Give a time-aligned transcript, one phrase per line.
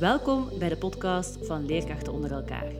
[0.00, 2.72] Welkom bij de podcast van Leerkrachten onder elkaar.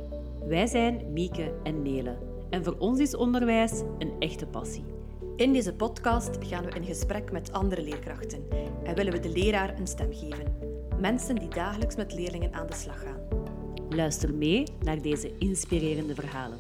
[0.49, 2.19] Wij zijn Mieke en Nele
[2.51, 4.85] en voor ons is onderwijs een echte passie.
[5.37, 8.47] In deze podcast gaan we in gesprek met andere leerkrachten
[8.85, 10.59] en willen we de leraar een stem geven.
[11.01, 13.21] Mensen die dagelijks met leerlingen aan de slag gaan.
[13.89, 16.59] Luister mee naar deze inspirerende verhalen.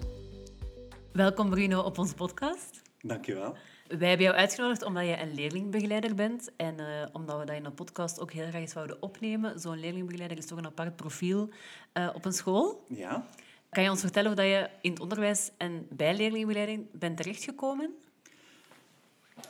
[1.12, 2.82] Welkom Bruno op onze podcast.
[3.00, 3.56] Dankjewel.
[3.88, 7.64] Wij hebben jou uitgenodigd omdat je een leerlingbegeleider bent en uh, omdat we dat in
[7.64, 9.60] een podcast ook heel graag eens zouden opnemen.
[9.60, 11.48] Zo'n leerlingbegeleider is toch een apart profiel
[11.94, 12.84] uh, op een school.
[12.88, 13.26] Ja.
[13.68, 17.94] Kan je ons vertellen hoe dat je in het onderwijs en bij leerlingbegeleiding bent terechtgekomen?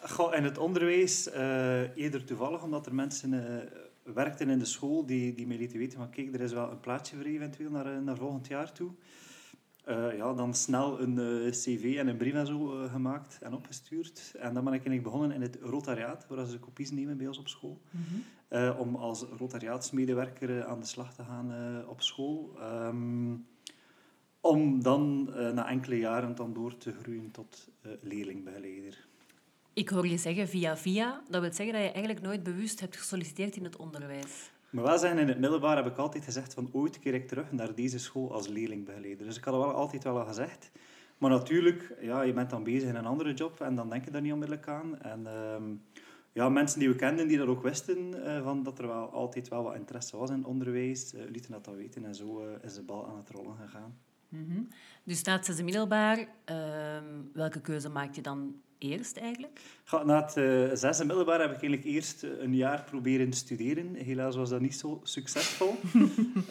[0.03, 3.69] Goh, in het onderwijs uh, eerder toevallig, omdat er mensen
[4.03, 6.81] werkten in de school die, die mij lieten weten van kijk, er is wel een
[6.81, 8.91] plaatje voor eventueel naar, naar volgend jaar toe.
[9.89, 13.55] Uh, ja, dan snel een uh, cv en een brief en zo uh, gemaakt en
[13.55, 14.35] opgestuurd.
[14.39, 17.39] En dan ben ik eigenlijk begonnen in het Rotariaat, waar ze kopies nemen bij ons
[17.39, 17.81] op school.
[17.91, 18.03] Mm
[18.51, 18.79] -hmm.
[18.79, 21.53] om als Rotariaatsmedewerker aan de slag te gaan
[21.89, 22.57] op school.
[22.63, 23.47] Um,
[24.41, 25.25] om dan
[25.55, 27.69] na enkele jaren dan door te groeien tot
[28.01, 29.07] leerlingbegeleider.
[29.73, 31.23] Ik hoor je zeggen via via.
[31.29, 34.51] Dat wil zeggen dat je eigenlijk nooit bewust hebt gesolliciteerd in het onderwijs.
[34.71, 37.53] Maar wel zeggen, in het middelbaar heb ik altijd gezegd van ooit keer ik terug
[37.53, 39.27] naar deze school als leerlingbegeleider.
[39.27, 40.71] Dus ik had wel altijd wel al gezegd.
[41.19, 44.11] Maar natuurlijk, ja, je bent dan bezig in een andere job en dan denk je
[44.11, 44.99] daar niet onmiddellijk aan.
[44.99, 45.83] En um,
[46.33, 49.49] ja, mensen die we kenden, die dat ook wisten, uh, van dat er wel altijd
[49.49, 52.05] wel wat interesse was in onderwijs, uh, lieten dat dan weten.
[52.05, 53.99] En zo uh, is de bal aan het rollen gegaan.
[54.29, 54.69] Mm -hmm.
[55.05, 56.29] Dus na het zesde middelbaar,
[57.33, 59.61] welke keuze maak je dan eerst eigenlijk?
[60.05, 63.95] Na het uh, zesde middelbaar heb ik eigenlijk eerst een jaar proberen te studeren.
[63.95, 65.75] Helaas was dat niet zo succesvol.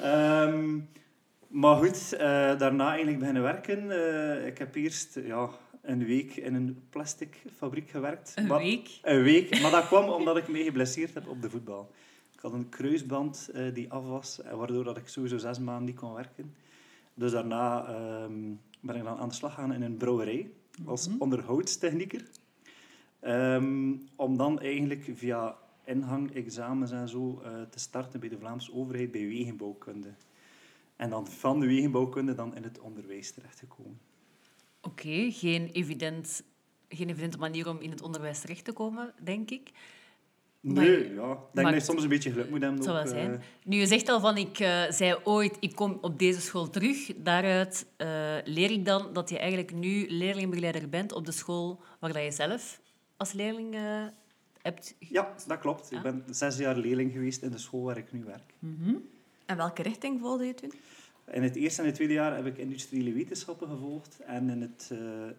[0.03, 0.89] um,
[1.61, 2.19] maar goed, uh,
[2.57, 3.85] daarna eigenlijk beginnen werken.
[3.85, 5.49] Uh, ik heb eerst ja,
[5.81, 8.31] een week in een plastic fabriek gewerkt.
[8.35, 8.99] Een maar, week?
[9.01, 11.91] Een week, maar dat kwam omdat ik me geblesseerd heb op de voetbal.
[12.33, 16.13] Ik had een kruisband die af was, waardoor dat ik sowieso zes maanden niet kon
[16.13, 16.55] werken.
[17.13, 20.49] Dus daarna um, ben ik dan aan de slag gegaan in een brouwerij
[20.85, 22.25] als onderhoudstechnieker.
[23.21, 29.11] Um, om dan eigenlijk via inhangexamens en zo uh, te starten bij de Vlaamse overheid
[29.11, 30.13] bij wegenbouwkunde.
[30.95, 33.99] En dan van de wegenbouwkunde dan in het onderwijs terechtgekomen.
[34.81, 36.43] Oké, okay, geen, evident,
[36.89, 39.71] geen evidente manier om in het onderwijs terecht te komen, denk ik.
[40.73, 41.31] Nee, ja.
[41.31, 42.83] Ik denk dat je soms een beetje geluk moet hebben.
[42.83, 43.31] Wel zijn.
[43.31, 43.37] Uh...
[43.63, 47.11] Nu, je zegt al van, ik uh, zei ooit, ik kom op deze school terug.
[47.15, 48.07] Daaruit uh,
[48.43, 52.31] leer ik dan dat je eigenlijk nu leerlingbegeleider bent op de school waar dat je
[52.31, 52.81] zelf
[53.17, 53.75] als leerling
[54.61, 54.95] hebt...
[54.99, 55.91] Ja, dat klopt.
[55.91, 58.53] Ik ben zes jaar leerling geweest in de school waar ik nu werk.
[58.59, 59.09] Mm -hmm.
[59.45, 60.73] En welke richting volgde je toen?
[61.31, 64.19] In het eerste en het tweede jaar heb ik industriële wetenschappen gevolgd.
[64.19, 64.91] En in het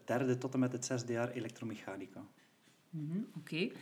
[0.05, 2.21] derde tot en met het zesde jaar elektromechanica.
[2.91, 3.27] Mm -hmm.
[3.37, 3.55] Oké.
[3.55, 3.73] Okay.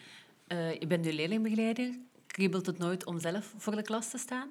[0.49, 1.99] Uh, je bent nu leerlingbegeleider.
[2.27, 4.49] Kriebelt het nooit om zelf voor de klas te staan?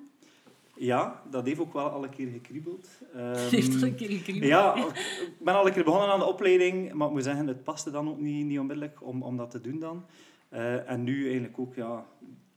[0.75, 2.87] Ja, dat heeft ook wel al een keer gekriebeld.
[3.15, 4.51] Um, heeft al een keer gekriebeld?
[4.51, 7.63] Ja, ik ben al een keer begonnen aan de opleiding, maar ik moet zeggen, het
[7.63, 10.05] paste dan ook niet, niet onmiddellijk om, om dat te doen dan.
[10.53, 12.05] Uh, en nu eigenlijk ook, ja,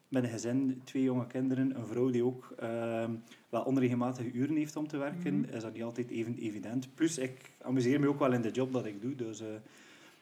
[0.08, 3.04] met een gezin, twee jonge kinderen, een vrouw die ook uh,
[3.48, 5.54] wel onregelmatige uren heeft om te werken, mm -hmm.
[5.54, 6.94] is dat niet altijd even evident.
[6.94, 9.40] Plus, ik amuseer me ook wel in de job dat ik doe, dus...
[9.40, 9.46] Uh,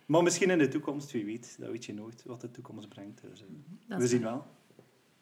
[0.07, 1.57] maar misschien in de toekomst, wie weet.
[1.59, 3.21] Dat weet je nooit, wat de toekomst brengt.
[3.21, 3.43] Dus,
[3.89, 4.47] uh, we zien wel.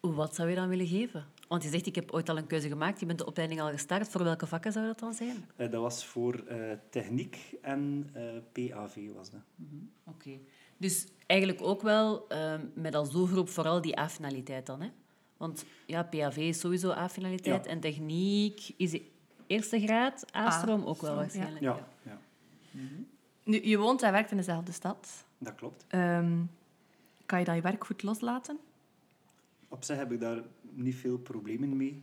[0.01, 1.27] Wat zou je dan willen geven?
[1.49, 3.01] Want je zegt, ik heb ooit al een keuze gemaakt.
[3.01, 4.09] Je bent de opleiding al gestart.
[4.09, 5.45] Voor welke vakken zou dat dan zijn?
[5.57, 8.11] Uh, dat was voor uh, techniek en
[8.53, 9.41] PAV was dat.
[9.57, 9.91] -hmm.
[10.07, 10.17] Oké.
[10.17, 10.41] Okay.
[10.77, 12.27] Dus eigenlijk ook wel
[12.75, 14.89] met als doelgroep vooral die A-finaliteit dan, hè?
[15.37, 17.65] Want ja, PAV is sowieso A-finaliteit.
[17.65, 17.71] Ja.
[17.71, 19.03] En techniek is de
[19.47, 20.37] eerste graad.
[20.37, 21.61] A-stroom ook wel waarschijnlijk.
[21.61, 21.77] Ja.
[21.77, 21.89] ja.
[22.03, 22.21] ja.
[22.71, 23.07] -hmm.
[23.45, 25.25] Nu, je woont en werkt in dezelfde stad.
[25.39, 25.85] Dat klopt.
[25.95, 26.51] Um,
[27.27, 28.59] kan je dan je werk goed loslaten?
[29.69, 32.03] Op zich heb ik daar niet veel problemen mee.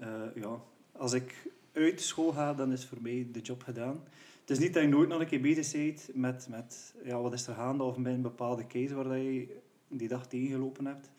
[0.00, 0.60] Uh, ja,
[0.92, 4.04] als ik uit school ga, dan is voor mij de job gedaan.
[4.40, 7.32] Het is niet dat je nooit nog een keer bezig bent met, met ja, wat
[7.32, 11.10] is er gaande of met een bepaalde case waar je die dag tegengelopen hebt.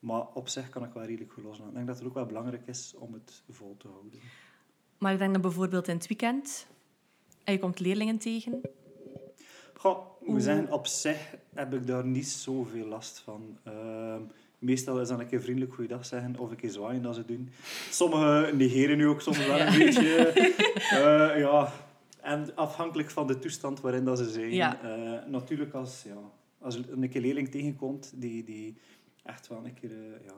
[0.00, 1.68] Maar op zich kan ik wel redelijk goed loslaten.
[1.68, 4.20] Ik denk dat het ook wel belangrijk is om het vol te houden.
[4.98, 6.66] Maar ik denk dat bijvoorbeeld in het weekend
[7.44, 8.60] en je komt leerlingen tegen,
[9.86, 13.58] Goh, ik moet zeggen, op zich heb ik daar niet zoveel last van.
[13.68, 14.16] Uh,
[14.58, 17.48] meestal is dan een keer vriendelijk goeiedag zeggen of een keer zwaaien dat ze doen.
[17.90, 20.32] Sommigen negeren nu ook soms wel een beetje.
[20.92, 21.72] Uh, ja.
[22.20, 24.52] En afhankelijk van de toestand waarin dat ze zijn.
[24.52, 24.84] Ja.
[24.84, 26.18] Uh, natuurlijk als, ja,
[26.58, 28.76] als een keer leerling tegenkomt die, die
[29.22, 30.34] echt wel een keer ja,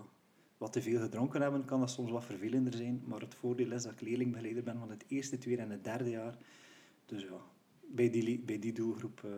[0.58, 3.02] wat te veel gedronken hebben, kan dat soms wat vervelender zijn.
[3.04, 6.10] Maar het voordeel is dat ik leerlingbegeleider ben van het eerste, tweede en het derde
[6.10, 6.34] jaar.
[7.06, 7.40] Dus ja,
[7.88, 9.30] bij die, bij die doelgroep uh,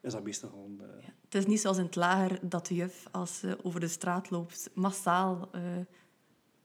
[0.00, 0.78] is dat meestal gewoon...
[0.80, 0.86] Uh...
[1.02, 3.88] Ja, het is niet zoals in het lager dat de juf, als ze over de
[3.88, 5.60] straat loopt, massaal uh,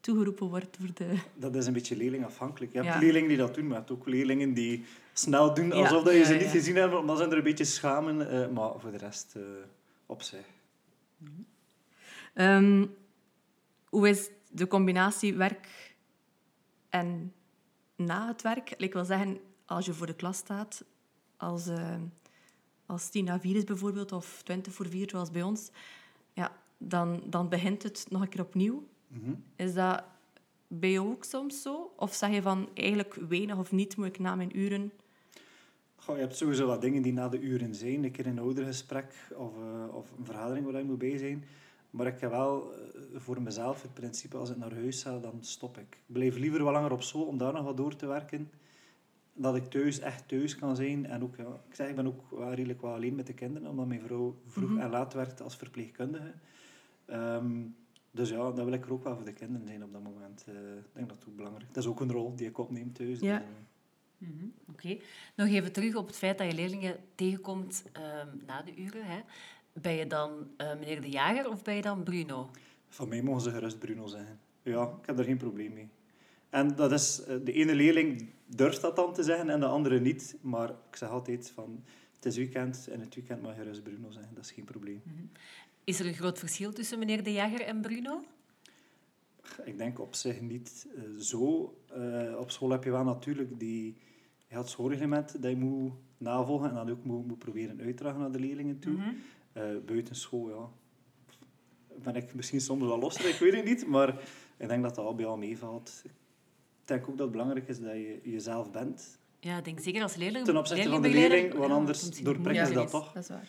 [0.00, 1.18] toegeroepen wordt voor de...
[1.34, 2.72] Dat is een beetje leerlingafhankelijk.
[2.72, 2.98] Je hebt Ja.
[3.00, 5.74] leerlingen die dat doen, maar je hebt ook leerlingen die snel doen Ja.
[5.74, 8.30] alsof dat je Ja, ze niet gezien hebt, omdat ze er een beetje schamen.
[8.30, 9.42] eh, maar voor de rest eh,
[10.06, 10.46] op zich.
[12.34, 12.86] Ehm,
[13.88, 15.94] hoe is de combinatie werk
[16.88, 17.32] en
[17.96, 18.70] na het werk?
[18.76, 20.84] Ik wil zeggen, als je voor de klas staat,
[21.36, 21.96] als, eh,
[22.86, 25.70] als 10 à 4 is bijvoorbeeld, of 20 voor 4 zoals bij ons,
[26.32, 28.86] ja, dan, dan begint het nog een keer opnieuw.
[29.08, 29.34] Mhm.
[29.56, 30.04] Is dat
[30.68, 31.92] bij jou ook soms zo?
[31.96, 34.92] Of zeg je van eigenlijk weinig of niet moet ik na mijn uren?
[35.96, 38.04] Goh, je hebt sowieso wat dingen die na de uren zijn.
[38.04, 41.44] Een keer een oudergesprek of, eh, of een vergadering waar je moet bij zijn.
[41.90, 42.78] Maar ik heb wel eh,
[43.14, 45.98] voor mezelf het principe, als ik naar huis ga, dan stop ik.
[46.06, 48.50] Ik blijf liever wat langer op school om daar nog wat door te werken.
[49.36, 51.06] Dat ik thuis echt thuis kan zijn.
[51.06, 53.68] En ook, ja, ik zeg, ik ben ook wel redelijk wel alleen met de kinderen,
[53.70, 54.80] omdat mijn vrouw vroeg Mhm.
[54.80, 56.32] en laat werkt als verpleegkundige.
[57.04, 57.60] Ehm,
[58.10, 60.44] dus ja, dan wil ik er ook wel voor de kinderen zijn op dat moment.
[60.48, 61.74] Eh, ik denk dat het ook belangrijk is.
[61.74, 63.20] Dat is ook een rol die ik opneem thuis.
[63.20, 63.38] Ja.
[63.38, 63.52] dus, eh,
[64.18, 64.96] Mhm, Oké.
[65.34, 69.04] Nog even terug op het feit dat je leerlingen tegenkomt ehm, na de uren.
[69.06, 69.20] Hè.
[69.72, 72.50] Ben je dan eh, meneer De Jager of ben je dan Bruno?
[72.88, 74.38] Van mij mogen ze gerust Bruno zeggen.
[74.62, 75.88] Ja, ik heb daar geen probleem mee.
[76.54, 80.00] En dat is, eh, de ene leerling durft dat dan te zeggen en de andere
[80.00, 80.36] niet.
[80.40, 81.84] Maar ik zeg altijd van,
[82.14, 84.34] het is weekend en het weekend mag je gerust Bruno zeggen.
[84.34, 85.02] Dat is geen probleem.
[85.84, 88.24] Is er een groot verschil tussen meneer De Jager en Bruno?
[89.64, 91.74] Ik denk op zich niet eh, zo.
[91.86, 93.96] Eh, op school heb je wel natuurlijk die,
[94.48, 98.32] je had schoolreglement dat je moet navolgen en dat ook moet, moet proberen uitdragen naar
[98.32, 98.92] de leerlingen toe.
[98.92, 99.10] Mhm.
[99.52, 100.68] Eh, buiten school, ja.
[102.02, 103.86] Ben ik misschien soms wel losser, ik weet het niet.
[103.86, 104.08] Maar
[104.56, 106.04] ik denk dat dat al bij al meevalt.
[106.84, 109.18] Ik denk ook dat het belangrijk is dat je jezelf bent.
[109.40, 110.44] Ja, ik denk zeker als leerling.
[110.44, 113.12] Ten opzichte van de leerling, want ja, anders misschien doorprikken ze dat toch.
[113.12, 113.48] Dat is waar.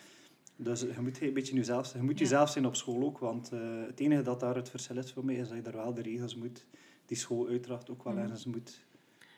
[0.56, 2.24] Dus je moet een beetje jezelf, je moet Ja.
[2.24, 3.18] jezelf zijn op school ook.
[3.18, 5.76] Want eh, het enige dat daar het verschil is voor mij, is dat je daar
[5.76, 6.64] wel de regels moet,
[7.06, 8.22] die school uitdraagt, ook wel Mhm.
[8.22, 8.80] ergens moet.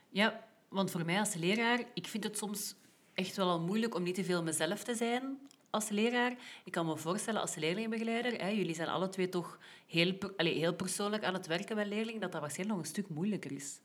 [0.09, 2.75] Ja, want voor mij als leraar, ik vind het soms
[3.15, 5.39] echt wel al moeilijk om niet te veel mezelf te zijn
[5.71, 6.37] als leraar.
[6.65, 10.75] Ik kan me voorstellen als leerlingbegeleider, hè, jullie zijn alle twee toch heel, allee, heel
[10.75, 13.81] persoonlijk aan het werken met leerlingen, dat dat waarschijnlijk nog een stuk moeilijker is.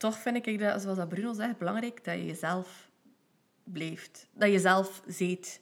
[0.00, 2.90] Toch vind ik dat, zoals dat Bruno zegt, belangrijk dat je jezelf
[3.64, 4.28] blijft.
[4.32, 5.60] Dat je jezelf ziet.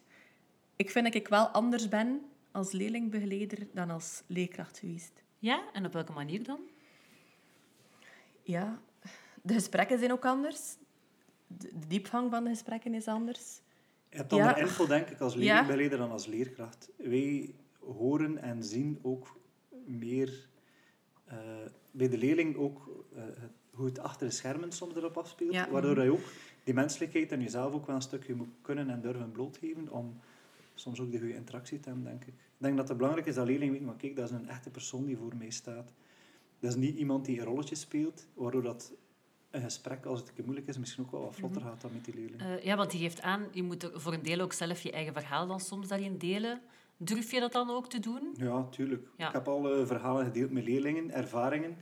[0.76, 2.20] Ik vind dat ik wel anders ben
[2.50, 5.23] als leerlingbegeleider dan als leerkracht geweest.
[5.38, 6.58] Ja, en op welke manier dan?
[8.43, 8.81] Ja,
[9.43, 10.76] de gesprekken zijn ook anders.
[11.46, 13.61] De de diepgang van de gesprekken is anders.
[14.11, 14.38] Je hebt Ja.
[14.46, 15.38] andere info, denk ik, als Ja.
[15.40, 16.88] leerlingbegeleider dan als leerkracht.
[16.96, 19.40] Wij horen en zien ook
[19.87, 20.49] meer
[21.25, 21.37] eh,
[21.90, 25.52] bij de leerling ook eh, het- hoe het achter de schermen soms erop afspeelt.
[25.52, 25.70] Ja.
[25.70, 26.26] Waardoor je ook
[26.64, 30.20] die menselijkheid en jezelf ook wel een stukje moet kunnen en durven blootgeven om
[30.75, 32.28] soms ook de goede interactie te hebben, denk ik.
[32.28, 34.70] Ik denk dat het belangrijk is dat leerlingen weten, maar kijk, dat is een echte
[34.70, 35.92] persoon die voor mij staat.
[36.60, 38.92] Dat is niet iemand die een rolletje speelt, waardoor dat
[39.50, 42.14] een gesprek, als het moeilijk is, misschien ook wel wat vlotter gaat dan met die
[42.14, 42.40] leerling.
[42.40, 45.12] Eh, ja, want je geeft aan, je moet voor een deel ook zelf je eigen
[45.12, 46.60] verhaal dan soms daarin delen.
[46.96, 48.34] Durf je dat dan ook te doen?
[48.36, 49.08] Ja, tuurlijk.
[49.16, 49.26] Ja.
[49.26, 51.76] Ik heb al eh, verhalen gedeeld met leerlingen, ervaringen.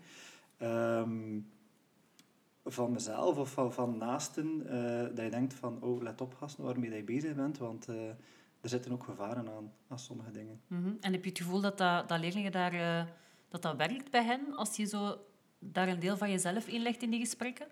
[0.59, 1.39] ehm,
[2.67, 4.67] van mezelf of van, naasten.
[4.69, 7.59] eh, dat je denkt van, oh, let op gasten waarmee je bezig bent.
[7.59, 8.09] Want eh,
[8.61, 10.61] er zitten ook gevaren aan, aan sommige dingen.
[10.67, 10.93] Mhm.
[11.01, 13.07] En heb je het gevoel dat, dat, dat leerlingen daar, eh,
[13.49, 15.17] dat dat werkt bij hen, als je zo
[15.59, 17.67] daar een deel van jezelf inlegt in die gesprekken?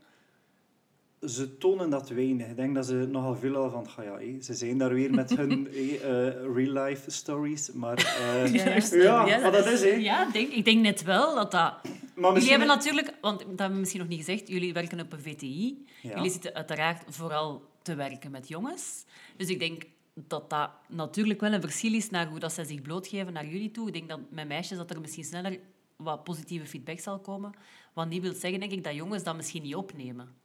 [1.26, 2.48] Ze tonen dat weinig.
[2.48, 5.14] Ik denk dat ze nogal veel al van, ga ja, hé, ze zijn daar weer
[5.14, 7.72] met hun eh, eh, real-life stories.
[7.72, 8.94] Maar eh, Ja, juist.
[8.94, 9.88] ja, Ja, maar dat is, hè.
[9.88, 11.74] Ja, denk, ik denk net wel dat dat...
[12.14, 15.12] Maar Jullie hebben natuurlijk, want dat hebben we misschien nog niet gezegd, jullie werken op
[15.12, 15.84] een VTI.
[16.02, 16.14] Ja.
[16.14, 19.04] Jullie zitten uiteraard vooral te werken met jongens.
[19.36, 19.82] Dus ik denk
[20.14, 23.70] dat dat natuurlijk wel een verschil is naar hoe dat zij zich blootgeven naar jullie
[23.70, 23.86] toe.
[23.86, 25.58] Ik denk dat met meisjes dat er misschien sneller
[25.96, 27.52] wat positieve feedback zal komen.
[27.92, 30.42] Wat niet wil zeggen, denk ik, dat jongens dat misschien niet opnemen.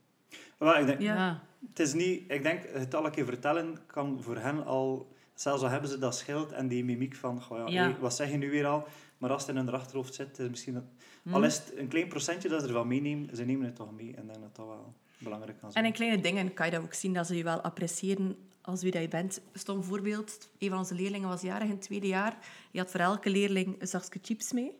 [0.59, 1.43] Ik denk, Ja.
[1.69, 5.63] Het is niet, ik denk, het al een keer vertellen kan voor hen al, zelfs
[5.63, 8.49] al hebben ze dat schild en die mimiek van, goh, ja, wat zeg je nu
[8.49, 8.87] weer al?
[9.17, 10.89] Maar als het in hun achterhoofd zit, is misschien, een-
[11.23, 11.33] Hm.
[11.33, 14.13] al is het een klein procentje dat ze ervan meenemen, ze nemen het toch mee.
[14.15, 15.85] En ik denk dat dat wel belangrijk kan En zijn.
[15.85, 18.91] in kleine dingen kan je dat ook zien, dat ze je wel appreciëren als wie
[18.91, 19.41] dat je bent.
[19.53, 22.37] Stom voorbeeld, een van onze leerlingen was jarig in het tweede jaar.
[22.71, 24.71] Die had voor elke leerling een zakje chips mee.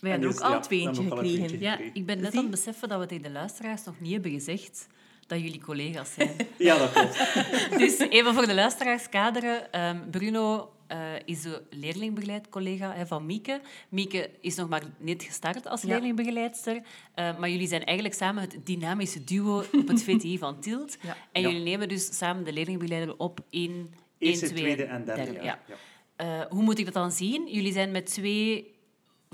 [0.00, 1.60] Wij En hebben er dus, ook al ja, twee we eentje gekregen.
[1.60, 4.30] Ja, ik ben net aan het beseffen dat we tegen de luisteraars nog niet hebben
[4.30, 4.86] gezegd
[5.26, 6.30] dat jullie collega's zijn.
[6.58, 7.16] Ja, dat klopt.
[7.82, 9.72] dus even voor de luisteraars kaderen.
[9.72, 13.60] Ehm, Bruno eh, is de leerlingbegeleid-collega hè, van Mieke.
[13.88, 15.88] Mieke is nog maar net gestart als Ja.
[15.88, 16.82] leerlingbegeleidster.
[17.14, 20.96] Eh, maar jullie zijn eigenlijk samen het dynamische duo op het VTI van Tielt.
[21.02, 21.16] Ja.
[21.32, 21.48] En Ja.
[21.48, 25.44] jullie nemen dus samen de leerlingbegeleider op in Eerste, 1, 2 tweede en derde jaar.
[25.44, 25.58] Ja.
[25.66, 25.74] Ja.
[26.16, 27.48] Eh, hoe moet ik dat dan zien?
[27.52, 28.74] Jullie zijn met twee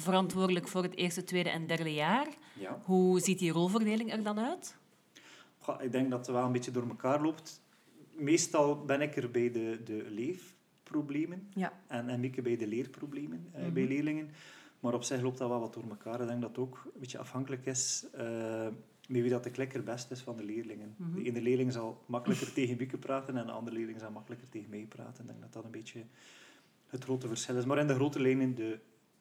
[0.00, 2.26] verantwoordelijk voor het eerste, tweede en derde jaar.
[2.58, 2.80] Ja.
[2.84, 4.76] Hoe ziet die rolverdeling er dan uit?
[5.58, 7.60] Goh, ik denk dat het wel een beetje door elkaar loopt.
[8.16, 11.72] Meestal ben ik er bij de, de leefproblemen Ja.
[11.86, 13.72] en, en Mieke bij de leerproblemen eh, Mhm.
[13.72, 14.30] bij leerlingen.
[14.80, 16.20] Maar op zich loopt dat wel wat door elkaar.
[16.20, 18.20] Ik denk dat het ook een beetje afhankelijk is uh,
[19.08, 20.94] met wie dat de klikker best is van de leerlingen.
[20.96, 21.14] Mhm.
[21.14, 24.70] De ene leerling zal makkelijker tegen Mieke praten en de andere leerling zal makkelijker tegen
[24.70, 25.22] mij praten.
[25.24, 26.02] Ik denk dat dat een beetje
[26.86, 27.64] het grote verschil is.
[27.64, 28.78] Maar in de grote lijnen de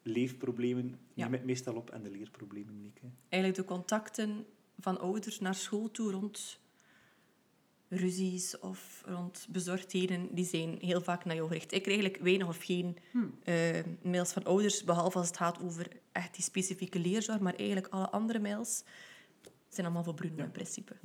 [0.08, 1.24] leefproblemen Ja.
[1.26, 3.02] neem ik meestal op en de leerproblemen Mieke.
[3.30, 4.46] Eigenlijk de contacten
[4.80, 6.60] van ouders naar school toe rond
[7.90, 11.72] ruzies of rond bezorgdheden, die zijn heel vaak naar jou gericht.
[11.74, 13.38] Ik krijg eigenlijk weinig of geen Hmm.
[13.44, 17.88] eh, mails van ouders, behalve als het gaat over echt die specifieke leerzorg, maar eigenlijk
[17.94, 18.84] alle andere mails
[19.70, 20.44] zijn allemaal voor Bruno Ja.
[20.44, 20.96] in principe.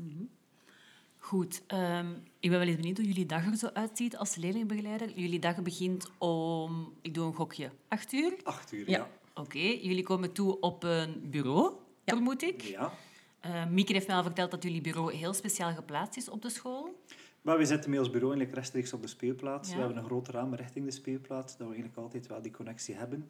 [1.22, 2.06] Goed, ehm,
[2.40, 5.10] ik ben wel eens benieuwd hoe jullie dag er zo uitziet als leerlingbegeleider.
[5.20, 8.32] Jullie dag begint om, ik doe een gokje, acht uur.
[8.42, 8.98] Acht uur, Ja.
[8.98, 9.08] ja.
[9.34, 11.72] Oké, jullie komen toe op een bureau,
[12.04, 12.14] Ja.
[12.14, 12.62] vermoed ik.
[12.62, 12.92] ja.
[13.40, 16.50] Eh Mieke heeft mij al verteld dat jullie bureau heel speciaal geplaatst is op de
[16.50, 17.02] school.
[17.42, 19.68] Maar we zitten met ons bureau eigenlijk rechtstreeks op de speelplaats.
[19.68, 19.74] Ja.
[19.74, 22.94] We hebben een groot raam richting de speelplaats, dat we eigenlijk altijd wel die connectie
[22.94, 23.28] hebben.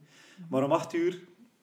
[0.49, 1.21] Maar om acht uur,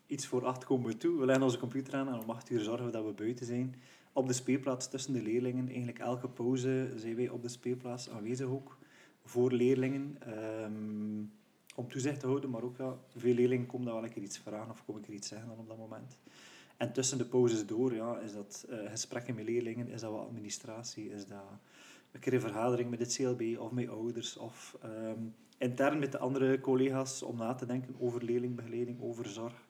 [0.07, 1.19] iets voor acht, komen we toe.
[1.19, 3.75] We leggen onze computer aan en om acht uur zorgen we dat we buiten zijn.
[4.17, 5.67] Op de speelplaats tussen de leerlingen.
[5.67, 8.77] Eigenlijk elke pauze zijn wij op de speelplaats aanwezig ook.
[9.23, 10.17] Voor leerlingen.
[10.19, 11.23] ehm,
[11.75, 14.37] om toezicht te houden, maar ook ja, veel leerlingen komen dan wel een keer iets
[14.37, 16.17] vragen of kom ik er iets zeggen dan op dat moment.
[16.77, 20.27] En tussen de pauzes door ja, is dat eh, gesprekken met leerlingen, is dat wat
[20.27, 21.43] administratie, is dat
[22.11, 25.21] een keer een vergadering met het CLB of met ouders of ehm,
[25.57, 29.67] intern met de andere collega's om na te denken over leerlingbegeleiding, over zorg.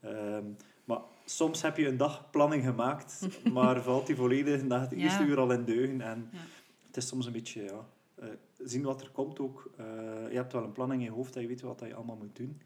[0.00, 0.44] Ehm,
[0.90, 4.96] maar soms heb je een dagplanning gemaakt, maar valt die volledig na het Ja.
[4.96, 6.00] eerste uur al in duigen.
[6.00, 6.38] En Ja.
[6.86, 8.28] het is soms een beetje ja, eh,
[8.58, 9.70] zien wat er komt ook.
[9.76, 9.84] Eh,
[10.30, 12.16] je hebt wel een plan in je hoofd dat je weet wat dat je allemaal
[12.16, 12.60] moet doen.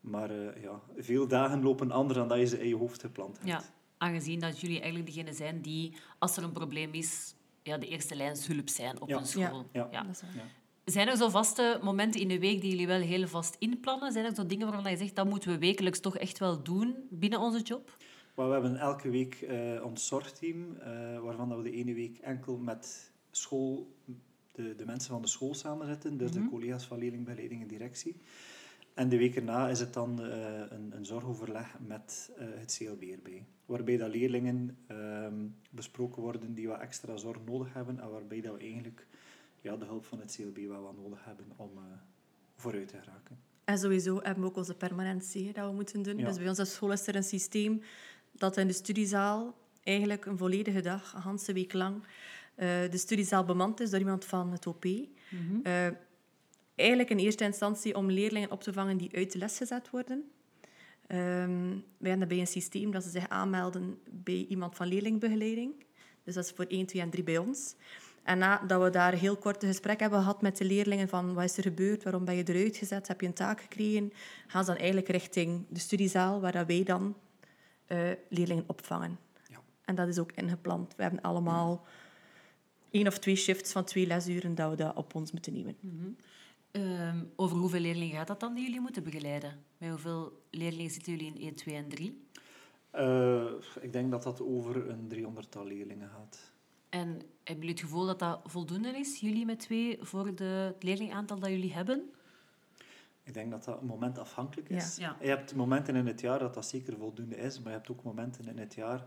[0.00, 3.36] Maar eh, ja, veel dagen lopen anders dan dat je ze in je hoofd gepland
[3.36, 3.48] hebt.
[3.48, 3.62] Ja,
[3.98, 8.14] aangezien dat jullie eigenlijk degene zijn die, als er een probleem is, ja, de eerste
[8.14, 9.16] lijnshulp zijn op Ja.
[9.18, 9.66] een school.
[9.72, 9.88] Ja.
[9.90, 10.06] Ja.
[10.84, 14.12] Zijn er zo vaste momenten in de week die jullie wel heel vast inplannen?
[14.12, 16.94] Zijn er zo dingen waarvan je zegt, dat moeten we wekelijks toch echt wel doen
[17.10, 17.96] binnen onze job?
[18.34, 22.18] Maar we hebben elke week eh, ons zorgteam, eh, waarvan dat we de ene week
[22.18, 23.92] enkel met school,
[24.52, 26.42] de, de mensen van de school samenzetten, dus Mhm.
[26.42, 28.16] de collega's van leerlingbegeleiding en directie.
[28.94, 33.44] En de week erna is het dan eh, een, een zorgoverleg met het CLB erbij.
[33.66, 38.54] Waarbij dat leerlingen ehm, besproken worden die wat extra zorg nodig hebben en waarbij dat
[38.54, 39.06] we eigenlijk
[39.62, 41.82] ja, de hulp van het CLB wel wat nodig hebben om eh,
[42.56, 43.38] vooruit te geraken.
[43.64, 46.18] En sowieso hebben we ook onze permanentie dat we moeten doen.
[46.18, 46.26] Ja.
[46.26, 47.82] Dus bij ons op school is er een systeem
[48.32, 52.02] dat in de studiezaal eigenlijk een volledige dag, een hele week lang,
[52.54, 54.84] eh, de studiezaal bemand is door iemand van het OP.
[54.84, 55.88] Eh,
[56.74, 60.30] eigenlijk in eerste instantie om leerlingen op te vangen die uit de les gezet worden.
[61.06, 65.84] Ehm, wij hebben bij een systeem dat ze zich aanmelden bij iemand van leerlingbegeleiding.
[66.24, 67.74] Dus dat is voor 1, 2 en 3 bij ons.
[68.22, 71.44] En nadat we daar een heel korte gesprek hebben gehad met de leerlingen van wat
[71.44, 74.12] is er gebeurd, waarom ben je eruit gezet, heb je een taak gekregen,
[74.46, 77.16] gaan ze dan eigenlijk richting de studiezaal waar dat wij dan
[77.86, 77.98] eh,
[78.28, 79.18] leerlingen opvangen.
[79.46, 79.60] Ja.
[79.84, 80.94] En dat is ook ingepland.
[80.96, 81.86] We hebben allemaal
[82.90, 85.76] één of twee shifts van twee lesuren dat we dat op ons moeten nemen.
[86.70, 89.64] Ehm, over hoeveel leerlingen gaat dat dan die jullie moeten begeleiden?
[89.78, 92.26] Bij hoeveel leerlingen zitten jullie in 1, 2 en 3?
[92.90, 93.44] Eh,
[93.80, 96.51] ik denk dat dat over een 300-tal leerlingen gaat.
[96.92, 100.82] En hebben jullie het gevoel dat dat voldoende is, jullie met twee, voor de, het
[100.82, 102.10] leerlingaantal dat jullie hebben?
[103.22, 104.96] Ik denk dat dat momentafhankelijk is.
[104.96, 105.06] Ja.
[105.06, 105.16] Ja.
[105.20, 108.02] Je hebt momenten in het jaar dat dat zeker voldoende is, maar je hebt ook
[108.02, 109.06] momenten in het jaar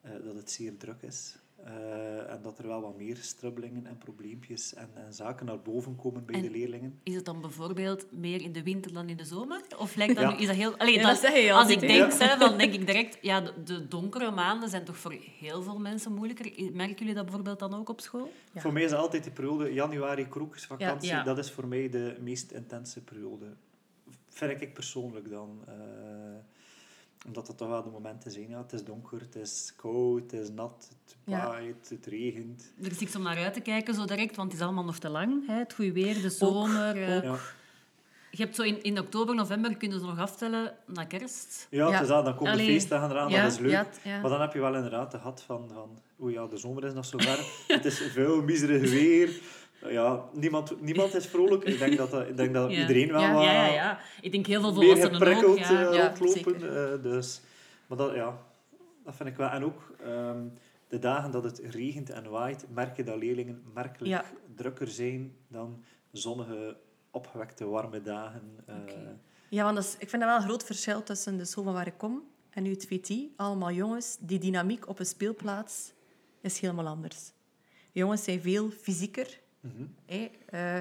[0.00, 1.36] eh, dat het zeer druk is.
[1.64, 5.96] Eh, en dat er wel wat meer strubbelingen en probleempjes en, en zaken naar boven
[5.96, 6.98] komen bij En- de leerlingen.
[7.02, 9.60] Is het dan bijvoorbeeld meer in de winter dan in de zomer?
[9.78, 10.30] Of lijkt dat Ja.
[10.32, 10.76] nu, is dat heel...
[10.76, 12.16] Allee, Ja, dat als ik denk hè?
[12.16, 13.18] zelf, dan denk ik direct...
[13.20, 16.72] Ja, de, de donkere maanden zijn toch voor heel veel mensen moeilijker.
[16.72, 18.32] Merken jullie dat bijvoorbeeld dan ook op school?
[18.52, 18.60] Ja.
[18.60, 21.08] Voor mij is dat altijd de periode januari krokusvakantie.
[21.08, 21.22] Ja, ja.
[21.22, 23.46] Dat is voor mij de meest intense periode.
[24.28, 25.62] Vind ik persoonlijk dan.
[25.66, 25.74] eh,
[27.26, 28.48] omdat dat toch wel de momenten zijn.
[28.48, 31.46] Ja, het is donker, het is koud, het is nat, het Ja.
[31.46, 32.72] waait, het regent.
[32.82, 34.98] Er is niks om naar uit te kijken zo direct, want het is allemaal nog
[34.98, 35.46] te lang.
[35.46, 35.54] Hè?
[35.58, 36.96] Het goede weer, de zomer.
[36.96, 37.22] eh.
[37.22, 37.36] Ja,
[38.30, 41.66] Je hebt zo in, in oktober, november kunnen ze nog aftellen naar kerst.
[41.70, 43.70] ja, dat, dan komen de feestdagen eraan, ja, dat is leuk.
[43.70, 44.20] Ja, ja.
[44.20, 46.92] Maar dan heb je wel inderdaad de gat van, van oeh ja, de zomer is
[46.92, 47.38] nog zo ver.
[47.76, 49.40] het is veel miserig weer.
[49.88, 51.64] Ja, niemand, niemand is vrolijk.
[51.64, 52.80] Ik denk dat, dat, ik denk dat Ja.
[52.80, 53.98] iedereen wel Ja, wat Ja, ja, ja.
[54.20, 55.58] Ik denk heel veel meer volwassenen geprikkeld ook.
[55.58, 55.90] Ja.
[55.90, 56.92] eh, rondlopen.
[56.96, 57.40] eh, dus.
[57.86, 58.38] Maar dat, ja,
[59.04, 59.48] dat vind ik wel.
[59.48, 60.42] En ook ehm,
[60.88, 64.10] de dagen dat het regent en waait, merk je dat leerlingen merkelijk
[64.54, 66.76] drukker zijn dan zonnige,
[67.10, 68.42] opgewekte, warme dagen.
[68.66, 68.74] eh.
[69.48, 71.72] Ja, want dat is- ik vind dat wel een groot verschil tussen de school van
[71.72, 73.14] waar ik kom en nu het VT.
[73.36, 74.16] Allemaal jongens.
[74.20, 75.92] Die dynamiek op een speelplaats
[76.40, 77.32] is helemaal anders.
[77.92, 79.40] Jongens zijn veel fysieker.
[79.62, 79.84] Mhm.
[80.46, 80.80] Eh,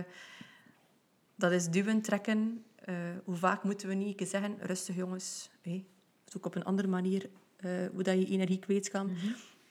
[1.35, 2.63] dat is duwen, trekken.
[2.75, 5.49] Eh, hoe vaak moeten we niet zeggen, rustig jongens.
[5.61, 5.85] hè.
[6.25, 9.11] Zoek op een andere manier eh, hoe dat je energie kwijt kan.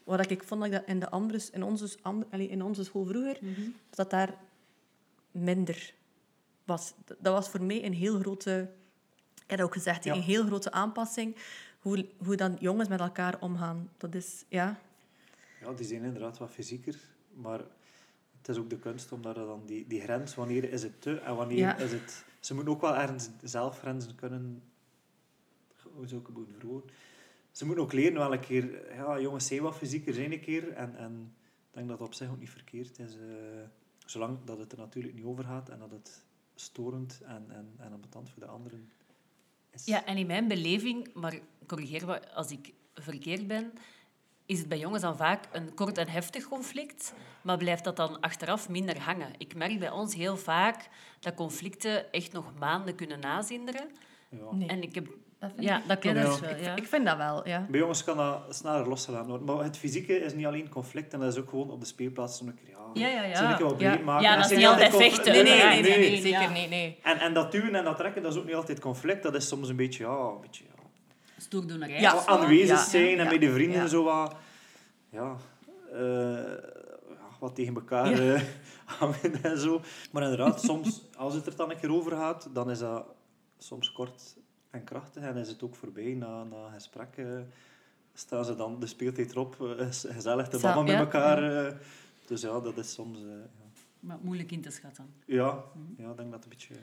[0.05, 2.85] Wat ik vond dat ik dat in, de andere, in, onze, ander- allee, in onze
[2.85, 3.39] school vroeger,
[3.91, 4.35] dat daar
[5.31, 5.95] minder
[6.65, 6.95] was.
[7.07, 8.71] Dat was voor mij een heel grote...
[9.45, 10.15] Ik heb ook gezegd, Ja.
[10.15, 11.37] een heel grote aanpassing.
[11.81, 13.91] Hoe, hoe dan jongens met elkaar omgaan.
[13.97, 14.81] Dat is, ja...
[15.61, 17.01] Ja, die zijn inderdaad wat fysieker,
[17.35, 17.61] maar
[18.41, 21.19] het is ook de kunst om daar dan die, die grens, wanneer is het te
[21.19, 21.77] en wanneer Ja.
[21.77, 22.25] is het...
[22.41, 24.63] Ze moeten ook wel ergens zelf grenzen kunnen...
[25.95, 26.91] Hoe zou ik het moeten verwoorden?
[27.51, 28.95] Ze moeten ook leren wel een keer...
[28.95, 31.35] Ja, jongens zijn wat fysieker zijn een keer en, en
[31.69, 33.15] ik denk dat dat op zich ook niet verkeerd is.
[33.15, 33.21] eh,
[34.07, 37.93] zolang dat het er natuurlijk niet over gaat en dat het storend en, en, en
[37.93, 38.91] ambetant voor de anderen
[39.71, 39.85] is.
[39.85, 43.73] Ja, en in mijn beleving, maar corrigeer me als ik verkeerd ben,
[44.51, 48.21] is het bij jongens dan vaak een kort en heftig conflict, maar blijft dat dan
[48.21, 49.29] achteraf minder hangen.
[49.39, 50.89] Ik merk bij ons heel vaak
[51.21, 53.91] dat conflicten echt nog maanden kunnen nazinderen.
[54.31, 54.39] Ja.
[54.53, 54.69] Nee.
[54.69, 55.07] En ik heb...
[55.39, 56.77] Dat vind Ja, ik- dat dus is- wel, ik, ja.
[56.77, 57.67] ik vind dat wel, ja.
[57.71, 59.47] Bij jongens kan dat sneller losgelaten worden.
[59.57, 62.39] Maar het fysieke is niet alleen conflict, en dat is ook gewoon op de speelplaats
[62.39, 63.37] zo'n keer, ja, Ja, ja, ja.
[63.49, 63.99] zo'n keer wat Ja.
[64.05, 64.23] maken.
[64.29, 65.33] Ja, dat is zijn niet altijd vechten.
[65.33, 65.99] Nee, nee, Nee, nee.
[65.99, 66.21] nee, nee.
[66.21, 66.49] Zeker ja.
[66.51, 66.99] nee, nee.
[67.03, 69.23] En, en dat duwen en dat trekken, dat is ook niet altijd conflict.
[69.23, 70.65] Dat is soms een beetje, ja, een beetje
[71.41, 72.01] Stoerdoenerij.
[72.01, 72.27] Ja.
[72.27, 74.35] aanwezig zijn en bij de vrienden zo wat...
[75.11, 75.37] Ja,
[75.93, 76.55] eh,
[77.39, 78.45] wat tegen elkaar
[78.85, 79.81] hangen en zo.
[80.13, 83.07] Maar inderdaad, soms, als het er dan een keer over gaat, dan is dat
[83.59, 84.37] soms kort
[84.71, 85.23] en krachtig.
[85.23, 87.17] En is het ook voorbij na, na een gesprek.
[87.17, 87.27] eh,
[88.15, 91.75] staan ze dan de speeltijd erop, eh, gezellig te babbelen met elkaar.
[92.27, 93.19] dus ja, dat is soms...
[93.19, 93.49] ja.
[94.01, 95.15] Maar moeilijk in te schatten.
[95.25, 95.65] Ja,
[95.97, 96.75] ja, ik denk dat het een beetje...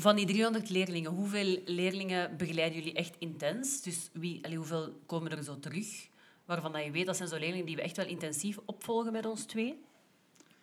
[0.00, 3.82] Van die 300 leerlingen, hoeveel leerlingen begeleiden jullie echt intens?
[3.82, 6.08] Dus wie, allee, hoeveel komen er zo terug?
[6.44, 9.26] Waarvan dat je weet, dat zijn zo leerlingen die we echt wel intensief opvolgen met
[9.26, 9.78] ons twee.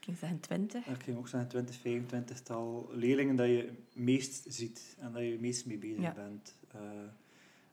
[0.06, 0.86] Ik zeggen 20.
[0.86, 5.32] Ik ging ook zeggen 20, 25 tal leerlingen dat je meest ziet en dat je
[5.32, 6.14] het meest mee bezig Ja.
[6.14, 6.56] bent.
[6.72, 6.82] Eh,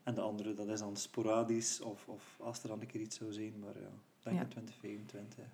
[0.03, 3.16] en de andere, dat is dan sporadisch of, of als er dan een keer iets
[3.16, 3.88] zou zijn, maar ja,
[4.22, 4.42] denk Ja.
[4.42, 5.44] aan 20, 25.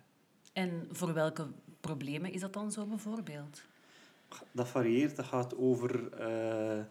[0.53, 1.47] En voor welke
[1.79, 3.61] problemen is dat dan zo bijvoorbeeld?
[4.51, 6.83] Dat varieert, dat gaat over eh,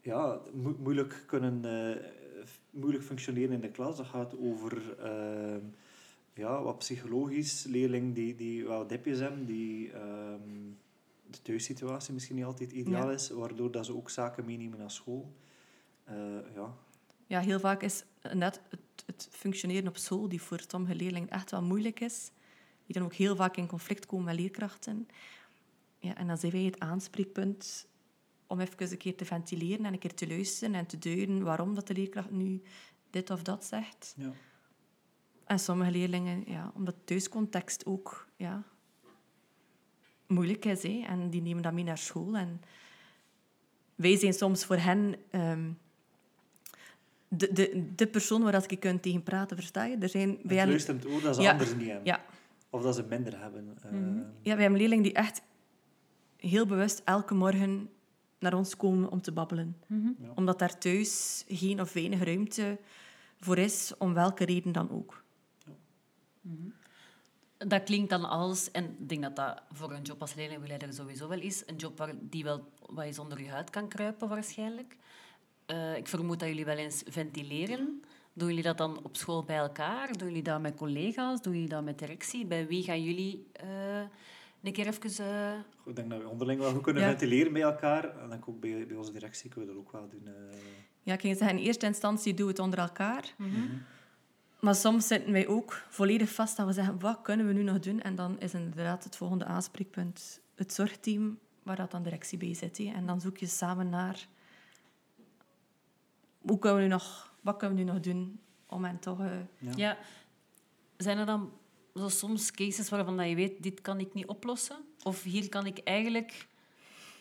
[0.00, 2.02] ja, mo- moeilijk kunnen eh,
[2.70, 3.96] moeilijk functioneren in de klas.
[3.96, 5.56] Dat gaat over eh,
[6.34, 10.40] ja, wat psychologisch, leerlingen die, die wel dipjes hebben, die ehm,
[11.30, 13.12] de thuissituatie misschien niet altijd ideaal Ja.
[13.14, 15.32] is, waardoor dat ze ook zaken meenemen naar school.
[16.54, 16.74] Ja.
[17.26, 21.50] Ja, heel vaak is net het, het functioneren op school, die voor sommige leerlingen echt
[21.50, 22.30] wel moeilijk is,
[22.86, 25.08] die dan ook heel vaak in conflict komen met leerkrachten.
[26.04, 27.86] Ja, en dan zijn wij het aanspreekpunt
[28.46, 31.74] om even een keer te ventileren en een keer te luisteren en te duiden waarom
[31.74, 32.62] dat de leerkracht nu
[33.10, 34.14] dit of dat zegt.
[34.16, 34.30] Ja.
[35.44, 38.62] En sommige leerlingen, ja, omdat thuiscontext ook ja,
[40.26, 40.82] moeilijk is.
[40.82, 42.36] Hè, en die nemen dat mee naar school.
[42.36, 42.60] En
[43.94, 45.70] wij zijn soms voor hen ehm,
[47.28, 49.96] de, de, de persoon waar als je kunt tegen praten, versta je?
[49.96, 51.50] Er zijn bij Het hen, luisterend oor dat ze Ja.
[51.50, 52.04] anders niet hebben.
[52.06, 52.24] ja,
[52.70, 53.76] Of dat ze minder hebben.
[53.82, 53.90] Eh,
[54.42, 55.42] ja, wij hebben leerlingen die echt
[56.44, 57.90] heel bewust elke morgen
[58.38, 59.76] naar ons komen om te babbelen.
[59.88, 60.32] Ja.
[60.34, 62.78] Omdat daar thuis geen of weinig ruimte
[63.40, 65.22] voor is, om welke reden dan ook.
[67.58, 71.28] Dat klinkt dan als, en ik denk dat dat voor een job als leerlingbegeleider sowieso
[71.28, 74.96] wel is, een job waar die wel wat eens onder je huid kan kruipen waarschijnlijk.
[75.66, 78.02] Eh, ik vermoed dat jullie wel eens ventileren.
[78.32, 80.12] Doen jullie dat dan op school bij elkaar?
[80.12, 81.42] Doen jullie dat met collega's?
[81.42, 82.46] Doen jullie dat met directie?
[82.46, 84.02] Bij wie gaan jullie eh,
[84.66, 85.26] een keer even...
[85.26, 87.08] eh, Goed, Ik denk dat we onderling wel goed kunnen Ja.
[87.08, 88.18] ventileren bij elkaar.
[88.18, 90.26] En denk ook bij, bij onze directie kunnen we dat ook wel doen.
[90.26, 90.56] eh.
[91.02, 93.34] Ja, ik ging zeggen, in eerste instantie doen we het onder elkaar.
[93.38, 93.60] Mhm.
[94.60, 97.78] Maar soms zitten wij ook volledig vast dat we zeggen, wat kunnen we nu nog
[97.78, 98.00] doen?
[98.00, 102.78] En dan is inderdaad het volgende aanspreekpunt het zorgteam, waar dat dan directie bij zit.
[102.78, 104.26] En dan zoek je samen naar,
[106.38, 109.20] hoe kunnen we nu nog, wat kunnen we nu nog doen om hen toch...
[109.20, 109.72] eh, Ja.
[109.76, 109.96] Ja.
[110.96, 111.52] Zijn er dan
[111.94, 114.76] zo soms cases waarvan dat je weet, dit kan ik niet oplossen?
[115.02, 116.46] Of hier kan ik eigenlijk...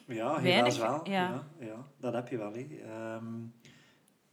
[0.07, 1.09] Ja, Weinig, helaas wel.
[1.09, 1.29] ja.
[1.59, 1.65] Ja.
[1.65, 2.53] Ja, dat heb je wel.
[2.53, 2.59] Hè.
[2.83, 3.41] Ehm,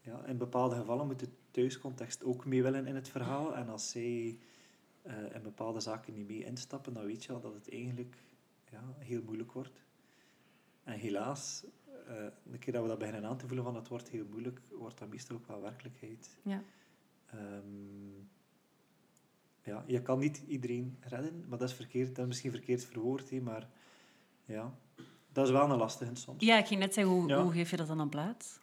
[0.00, 3.56] ja, in bepaalde gevallen moet de thuiscontext ook mee willen in het verhaal.
[3.56, 4.38] En als zij
[5.02, 8.16] eh, in bepaalde zaken niet mee instappen, dan weet je al dat het eigenlijk
[8.70, 9.82] ja, heel moeilijk wordt.
[10.84, 11.64] En helaas,
[12.06, 14.60] eh de keer dat we dat beginnen aan te voelen van het wordt heel moeilijk,
[14.70, 16.36] wordt dat meestal ook wel werkelijkheid.
[16.42, 16.62] ja.
[17.26, 18.24] Ehm,
[19.64, 23.30] ja, je kan niet iedereen redden, maar dat is, verkeerd, dat is misschien verkeerd verwoord,
[23.30, 23.68] hè, maar
[24.44, 24.72] ja,
[25.32, 26.44] Dat is wel een lastige soms.
[26.44, 27.42] Ja, ik ging net zeggen, hoe, Ja.
[27.42, 28.58] hoe geef je dat dan een plaats?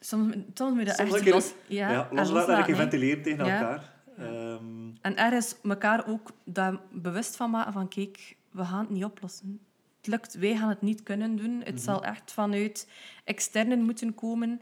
[0.00, 3.60] Soms, soms moet je dat Soms echt los, ja, Ja, en loslaten en tegen Ja.
[3.60, 3.92] elkaar.
[4.16, 9.04] Ehm, En ergens elkaar ook daar bewust van maken van kijk, we gaan het niet
[9.04, 9.60] oplossen.
[9.96, 11.60] Het lukt, wij gaan het niet kunnen doen.
[11.64, 11.82] Het Mhm.
[11.82, 12.88] zal echt vanuit
[13.24, 14.60] externen moeten komen.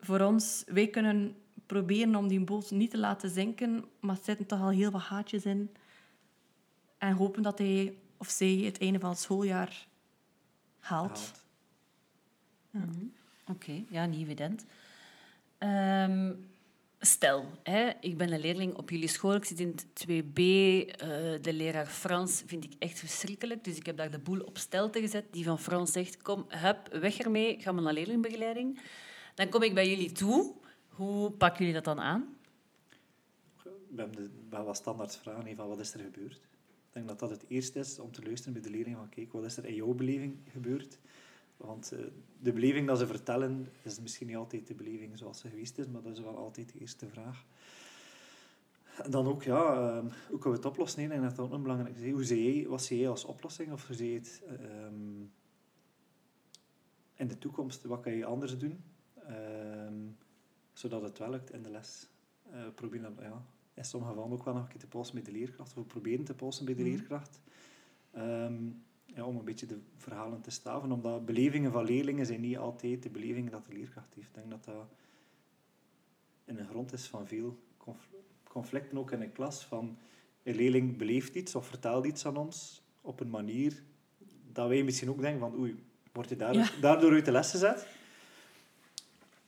[0.00, 1.34] Voor ons, wij kunnen
[1.70, 5.00] proberen om die boot niet te laten zinken, maar er zitten toch al heel wat
[5.00, 5.70] gaatjes in.
[6.98, 9.86] En hopen dat hij of zij het einde van het schooljaar
[10.78, 11.32] haalt.
[12.70, 13.04] Mhm.
[13.46, 14.64] Oké, ja, niet evident.
[15.58, 16.32] Ehm,
[17.00, 20.38] stel, hè, ik ben een leerling op jullie school, ik zit in het 2B.
[20.38, 21.08] eh,
[21.40, 25.00] de leraar Frans vind ik echt verschrikkelijk, dus ik heb daar de boel op stelte
[25.00, 25.24] gezet.
[25.30, 28.80] Die van Frans zegt, kom, hup, weg ermee, ga maar naar leerlingbegeleiding.
[29.34, 30.59] Dan kom ik bij jullie toe.
[30.90, 32.36] Hoe pakken jullie dat dan aan?
[33.62, 36.40] We hebben wel wat standaard vragen van wat is er gebeurd.
[36.90, 39.32] Ik denk dat dat het eerste is om te luisteren bij de leerling van kijk,
[39.32, 40.98] wat is er in jouw beleving gebeurd?
[41.56, 41.98] Want eh,
[42.38, 45.86] de beleving dat ze vertellen is misschien niet altijd de beleving zoals ze geweest is,
[45.86, 47.44] maar dat is wel altijd de eerste vraag.
[49.02, 51.10] En dan ook, ja, ehm, hoe kunnen we het oplossen?
[51.10, 51.96] En dat is ook een belangrijk.
[51.96, 52.10] is, hè.
[52.10, 53.72] Hoe zie jij, wat zie jij als oplossing?
[53.72, 55.20] Of hoe zie je het ehm,
[57.14, 57.84] in de toekomst?
[57.84, 58.84] Wat kan je anders doen?
[60.80, 62.08] Zodat het wel lukt in de les.
[62.74, 63.42] Probeer dan, ja,
[63.74, 65.82] in sommige gevallen ook wel nog een keer te polsen bij de leerkracht, of we
[65.82, 66.90] proberen te polsen bij de Mhm.
[66.90, 67.40] leerkracht.
[68.10, 68.54] Ehm,
[69.06, 73.02] ja, om een beetje de verhalen te staven, omdat belevingen van leerlingen zijn niet altijd
[73.02, 74.28] de belevingen dat de leerkracht heeft.
[74.28, 74.86] Ik denk dat dat
[76.44, 78.10] in de grond is van veel conf-
[78.48, 79.98] conflicten, ook in een klas, van
[80.42, 83.82] een leerling beleeft iets of vertelt iets aan ons op een manier
[84.52, 86.68] dat wij misschien ook denken van oei, word je daar, Ja.
[86.80, 87.86] daardoor uit de les gezet?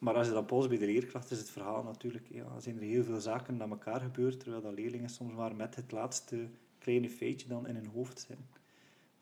[0.02, 2.26] Maar als je dan post bij de leerkracht, is het verhaal natuurlijk...
[2.30, 5.74] Ja, zijn er heel veel zaken naar elkaar gebeurd, terwijl dat leerlingen soms maar met
[5.74, 8.38] het laatste kleine feitje dan in hun hoofd zijn.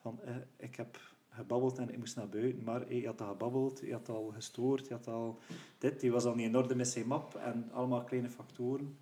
[0.00, 3.28] Van, eh, ik heb gebabbeld en ik moest naar buiten, maar eh, je had al
[3.28, 5.38] gebabbeld, je had al gestoord, je had al
[5.78, 8.96] dit, die was al niet in orde met zijn map en allemaal kleine factoren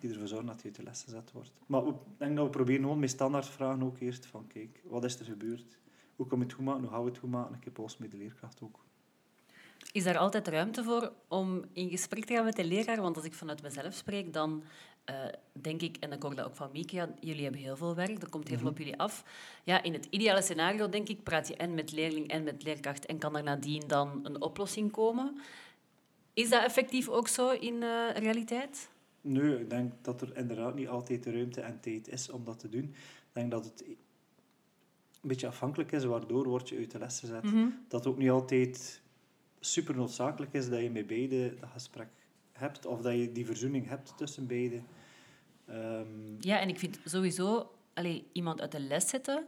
[0.00, 1.52] die ervoor zorgen dat je uit de les gezet wordt.
[1.66, 5.18] Maar ik denk dat we proberen gewoon met standaardvragen ook eerst van, kijk, wat is
[5.18, 5.78] er gebeurd?
[6.16, 6.82] Hoe kan je het goed maken?
[6.82, 7.54] Hoe gaan we het goed maken?
[7.54, 8.80] Ik heb post met de leerkracht ook.
[9.92, 13.00] Is daar altijd ruimte voor om in gesprek te gaan met de leraar?
[13.00, 14.62] Want als ik vanuit mezelf spreek, dan
[15.04, 15.14] eh,
[15.52, 18.22] denk ik, en ik hoor dat ook van Mieke, ja, jullie hebben heel veel werk,
[18.22, 19.24] er komt heel veel op jullie af.
[19.64, 23.06] Ja, in het ideale scenario, denk ik, praat je en met leerling en met leerkracht
[23.06, 25.40] en kan er nadien dan een oplossing komen.
[26.32, 28.90] Is dat effectief ook zo in eh, realiteit?
[29.20, 32.58] Nee, ik denk dat er inderdaad niet altijd de ruimte en tijd is om dat
[32.58, 32.84] te doen.
[32.84, 37.42] Ik denk dat het een beetje afhankelijk is, waardoor word je uit de les gezet.
[37.88, 39.00] Dat het ook niet altijd
[39.60, 42.08] super noodzakelijk is dat je met beide dat gesprek
[42.52, 44.80] hebt, of dat je die verzoening hebt tussen beide.
[45.66, 46.06] Ehm,
[46.38, 49.44] Ja, en ik vind sowieso allee, iemand uit de les zetten.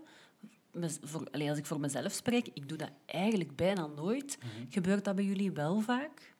[1.02, 4.38] Voor, allee, als ik voor mezelf spreek, ik doe dat eigenlijk bijna nooit.
[4.68, 6.34] Gebeurt dat bij jullie wel vaak?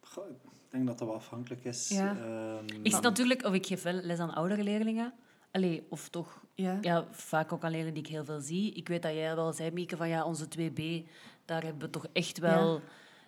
[0.00, 0.36] goh, ik
[0.68, 1.88] denk dat dat wel afhankelijk is.
[1.88, 2.16] Ja.
[2.16, 5.14] Ehm, Ik zit natuurlijk, of ik geef wel les aan oudere leerlingen.
[5.50, 6.78] Allee, of toch Ja.
[6.80, 8.72] ja, vaak ook aan leerlingen die ik heel veel zie.
[8.72, 11.08] Ik weet dat jij wel zei, Mieke, van ja, onze 2B,
[11.50, 12.80] daar hebben we toch echt wel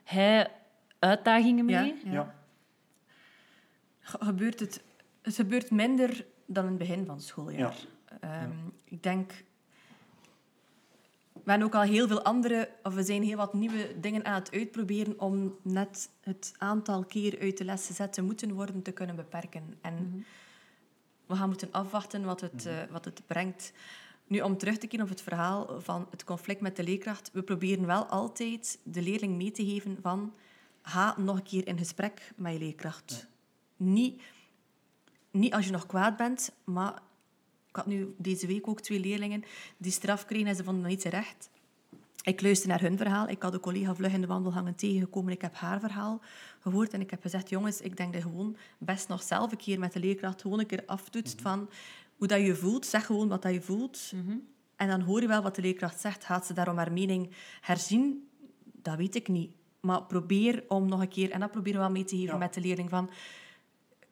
[0.05, 0.51] hij
[0.99, 1.75] uitdagingen mee.
[1.75, 2.13] Ja, ja.
[2.13, 2.35] ja.
[4.01, 4.83] Ge- Gebeurt het,
[5.23, 7.77] het gebeurt minder dan in het begin van het schooljaar.
[8.11, 8.19] Ja.
[8.21, 8.51] Ehm,
[8.85, 9.45] Ik denk...
[11.33, 12.69] We hebben ook al heel veel andere...
[12.83, 17.41] Of we zijn heel wat nieuwe dingen aan het uitproberen om net het aantal keer
[17.41, 19.79] uit de les gezet te moeten worden te kunnen beperken.
[19.81, 20.25] En
[21.27, 23.73] we gaan moeten afwachten wat het, eh, wat het brengt.
[24.33, 27.31] Nu, om terug te keren op het verhaal van het conflict met de leerkracht.
[27.33, 30.33] We proberen wel altijd de leerling mee te geven van...
[30.83, 33.27] Ga nog een keer in gesprek met je leerkracht.
[33.77, 34.23] Niet,
[35.31, 37.03] niet als je nog kwaad bent, maar...
[37.69, 39.45] Ik had nu deze week ook twee leerlingen
[39.77, 41.51] die straf kregen en ze vonden dat niet terecht.
[42.23, 43.29] Ik luisterde naar hun verhaal.
[43.29, 45.33] Ik had een collega vlug in de wandelgangen tegengekomen.
[45.33, 46.21] Ik heb haar verhaal
[46.61, 47.49] gehoord en ik heb gezegd...
[47.49, 50.59] Jongens, ik denk dat je gewoon best nog zelf een keer met de leerkracht gewoon
[50.59, 51.69] een keer aftoetst van
[52.23, 52.87] hoe dat je voelt.
[52.87, 54.13] Zeg gewoon wat dat je voelt.
[54.77, 56.25] En dan hoor je wel wat de leerkracht zegt.
[56.25, 57.31] Gaat ze daarom haar mening
[57.61, 58.29] herzien?
[58.65, 59.51] Dat weet ik niet.
[59.81, 61.31] Maar probeer om nog een keer...
[61.31, 62.39] En dat proberen we wel mee te geven Ja.
[62.39, 63.11] met de leerling van...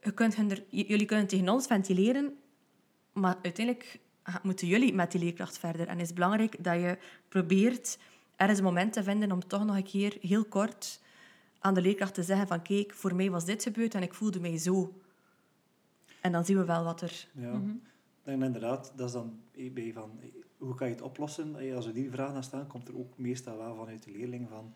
[0.03, 2.35] Je kunt hun er- jullie kunnen tegen ons ventileren,
[3.13, 3.99] maar uiteindelijk
[4.43, 5.87] moeten jullie met die leerkracht verder.
[5.89, 7.99] En het is belangrijk dat je probeert
[8.37, 11.01] ergens een moment te vinden om toch nog een keer heel kort
[11.59, 14.41] aan de leerkracht te zeggen van kijk, voor mij was dit gebeurd en ik voelde
[14.41, 15.01] mij zo.
[16.21, 17.27] En dan zien we wel wat er...
[17.35, 17.61] Ja.
[18.31, 20.27] En inderdaad, dat is dan eh, bij van, eh,
[20.59, 21.57] hoe kan je het oplossen?
[21.59, 24.49] Eh, Als we die vraag naar staan, komt er ook meestal wel vanuit de leerling
[24.51, 24.75] van,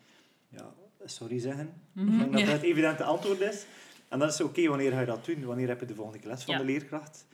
[0.49, 0.73] ja,
[1.05, 1.73] sorry zeggen.
[1.95, 2.45] Ik denk dat Ja.
[2.45, 3.65] dat het evidente antwoord is.
[4.09, 5.45] En dan is het oké, wanneer ga je dat doen?
[5.45, 6.59] Wanneer heb je de volgende les van Ja.
[6.59, 7.25] de leerkracht?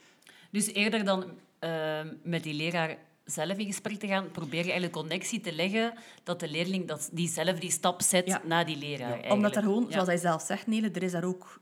[0.52, 1.26] Dus eerder dan
[1.60, 5.94] eh, met die leraar zelf in gesprek te gaan, probeer je eigenlijk connectie te leggen
[6.24, 8.42] dat de leerling dat die zelf die stap zet Ja.
[8.46, 9.00] naar die leraar.
[9.12, 9.34] eigenlijk.
[9.34, 9.92] Omdat er gewoon, Ja.
[9.92, 11.62] zoals hij zelf zegt, Nele, er is daar ook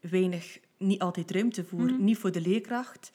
[0.00, 1.80] weinig, niet altijd ruimte voor.
[1.80, 2.04] Mhm.
[2.04, 3.10] Niet voor de leerkracht.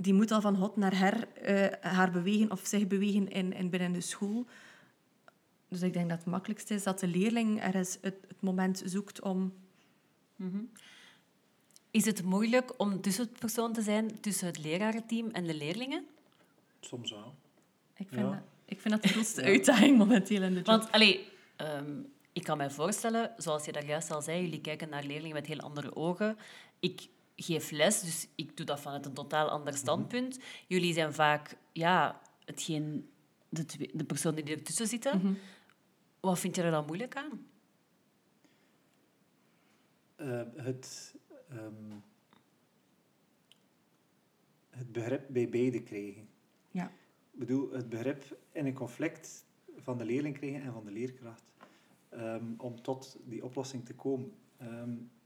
[0.00, 3.70] Die moet al van hot naar her eh, haar bewegen of zich bewegen in, in
[3.70, 4.46] binnen de school.
[5.68, 9.20] Dus ik denk dat het makkelijkste is dat de leerling ergens het, het moment zoekt
[9.20, 9.52] om...
[11.90, 16.06] Is het moeilijk om tussenpersoon te zijn tussen het lerarenteam en de leerlingen?
[16.80, 17.34] Soms wel.
[17.96, 18.30] Ik vind, Ja.
[18.30, 20.66] dat, ik vind dat de grootste uitdaging momenteel in de job.
[20.66, 22.00] Want, allee, ehm,
[22.32, 25.46] ik kan mij voorstellen, zoals je daar juist al zei, jullie kijken naar leerlingen met
[25.46, 26.36] heel andere ogen.
[26.80, 27.08] Ik
[27.42, 30.38] geef les, dus ik doe dat vanuit een totaal ander standpunt.
[30.68, 33.10] Jullie zijn vaak, ja, hetgeen,
[33.48, 35.38] de, twee- de personen die ertussen zitten.
[36.20, 37.46] Wat vind je er dan moeilijk aan?
[40.16, 41.14] Eh, het,
[41.48, 41.92] ehm,
[44.70, 46.28] het begrip bij beide krijgen.
[46.70, 46.86] Ja.
[47.32, 49.44] Ik bedoel, het begrip in een conflict
[49.76, 51.42] van de leerling krijgen en van de leerkracht.
[52.08, 54.32] ehm, om tot die oplossing te komen.
[54.56, 55.19] Ehm, ik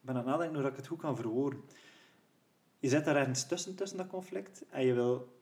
[0.00, 1.60] ben aan het nadenken hoe dat ik het goed kan verwoorden.
[2.78, 4.64] Je zit daar ergens tussen, tussen dat conflict.
[4.70, 5.40] En je wil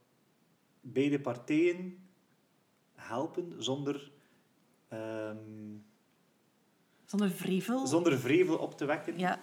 [0.80, 1.98] beide partijen
[2.94, 4.10] helpen zonder...
[4.88, 5.36] ehm,
[7.04, 7.86] Zonder vrevel.
[7.86, 9.40] zonder vrevel op te wekken Ja,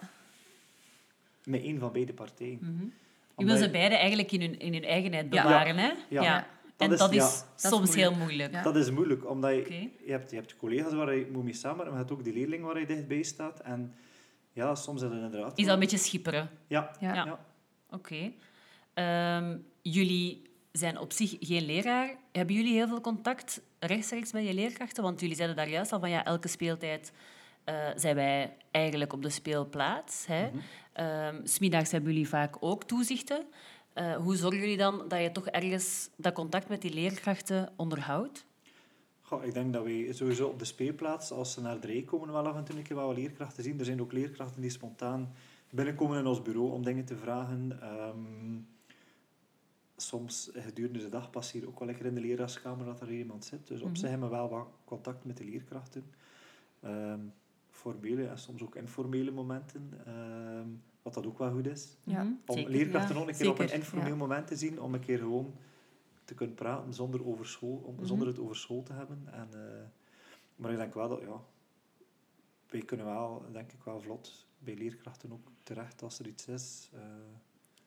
[1.44, 2.58] met één van beide partijen.
[2.60, 2.90] Je
[3.34, 5.42] Omdat wil ze beide eigenlijk in hun, in hun eigenheid Ja.
[5.42, 5.92] bewaren, hè?
[6.08, 6.46] Ja.
[6.76, 7.46] En Dat dat is- is, ja.
[7.46, 8.08] Dat is soms moeilijk.
[8.08, 8.52] heel moeilijk.
[8.52, 8.62] Ja.
[8.62, 11.76] Dat is moeilijk, omdat je, je, hebt, je hebt collega's waar je moet mee samen,
[11.76, 13.60] maar je hebt ook die leerling waar je dichtbij staat.
[13.60, 13.94] En
[14.54, 15.58] ja, soms is het inderdaad...
[15.58, 16.50] Is dat een beetje schipperen?
[16.66, 16.90] Ja.
[17.00, 17.38] Ja.
[17.90, 18.32] Oké.
[18.94, 22.16] Ehm, jullie zijn op zich geen leraar.
[22.32, 25.02] Hebben jullie heel veel contact rechtstreeks met je leerkrachten?
[25.02, 27.12] Want jullie zeiden daar juist al van ja, elke speeltijd
[27.64, 30.26] eh, zijn wij eigenlijk op de speelplaats.
[30.26, 30.50] Hè?
[30.92, 33.46] Ehm, 's middags hebben jullie vaak ook toezichten.
[33.92, 38.46] Eh, hoe zorgen jullie dan dat je toch ergens dat contact met die leerkrachten onderhoudt?
[39.34, 42.32] Goh, ik denk dat wij sowieso op de speelplaats, als ze naar de rij komen,
[42.32, 43.78] wel af en toe een keer wel leerkrachten zien.
[43.78, 45.32] Er zijn ook leerkrachten die spontaan
[45.70, 47.80] binnenkomen in ons bureau om dingen te vragen.
[47.80, 48.60] Ehm,
[49.96, 53.44] soms gedurende de dag past hier ook wel lekker in de leraarskamer dat er iemand
[53.44, 53.66] zit.
[53.66, 56.04] Dus op zich hebben we wel wat contact met de leerkrachten.
[56.80, 57.20] Ehm,
[57.70, 60.68] formele en soms ook informele momenten, ehm,
[61.02, 61.96] wat dat ook wel goed is.
[62.04, 62.22] Ja.
[62.22, 62.70] Mhm, Om zeker.
[62.70, 63.20] leerkrachten Ja.
[63.20, 64.14] ook een keer op een informeel ja.
[64.14, 65.54] moment te zien, om een keer gewoon
[66.24, 68.04] te kunnen praten zonder, over school, om, Mhm.
[68.04, 69.28] zonder het over school te hebben.
[69.32, 69.82] En, eh,
[70.56, 71.40] maar ik denk wel dat, ja,
[72.70, 76.90] wij kunnen wel, denk ik wel vlot bij leerkrachten ook terecht als er iets is.
[76.94, 77.00] Eh,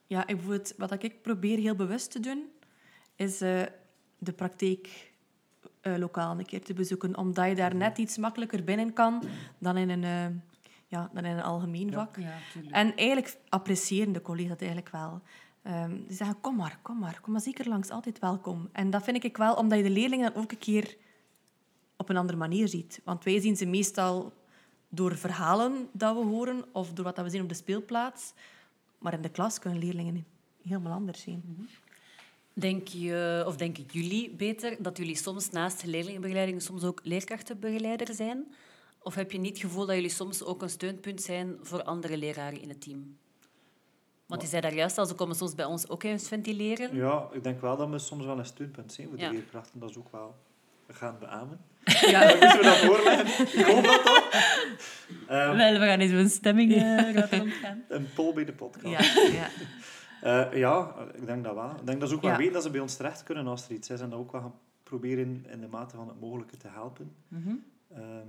[0.06, 2.48] Ja, ik bijvoorbeeld, wat ik probeer heel bewust te doen,
[3.16, 3.62] is eh,
[4.18, 5.12] de praktijk
[5.80, 7.16] eh, lokaal een keer te bezoeken.
[7.16, 9.22] Omdat je daar net iets makkelijker binnen kan
[9.58, 10.36] dan in een, eh,
[10.86, 12.16] ja, dan in een algemeen vak.
[12.16, 12.38] Ja.
[12.70, 15.20] En eigenlijk appreciëren de collega's dat eigenlijk wel.
[15.68, 18.68] Ehm die zeggen, kom maar, kom maar, kom maar zeker langs, altijd welkom.
[18.72, 20.96] En dat vind ik wel, omdat je de leerlingen dan ook een keer
[21.96, 23.00] op een andere manier ziet.
[23.04, 24.32] Want wij zien ze meestal
[24.88, 28.32] door verhalen dat we horen of door wat we zien op de speelplaats.
[28.98, 30.26] Maar in de klas kunnen leerlingen
[30.62, 31.68] helemaal anders zijn.
[32.52, 38.54] Denk je, of denken jullie beter, dat jullie soms naast leerlingenbegeleiding soms ook leerkrachtenbegeleider zijn?
[38.98, 42.16] Of heb je niet het gevoel dat jullie soms ook een steunpunt zijn voor andere
[42.16, 43.16] leraren in het team?
[44.28, 46.94] Want je zei daar juist al, ze komen soms bij ons ook eens ventileren.
[46.96, 49.28] ja, ik denk wel dat we soms wel een steunpunt zijn voor Ja.
[49.28, 49.80] de leerkrachten.
[49.80, 50.34] Dat is ook wel...
[50.86, 51.60] We gaan beamen.
[52.10, 53.58] Ja, Dan moeten we dat voorleggen.
[53.58, 54.28] Ik hoop dat toch.
[55.28, 57.82] Ehm, Wel, we gaan eens een stemming uh, rondgaan.
[57.88, 59.14] een poll bij de podcast.
[59.14, 59.48] ja, ja.
[60.50, 61.70] Eh, ja, ik denk dat wel.
[61.70, 62.36] Ik denk dat ze ook wel Ja.
[62.36, 64.00] weten dat ze bij ons terecht kunnen als er iets is.
[64.00, 67.14] En dat ook wel gaan proberen in de mate van het mogelijke te helpen.
[67.94, 68.26] Ehm,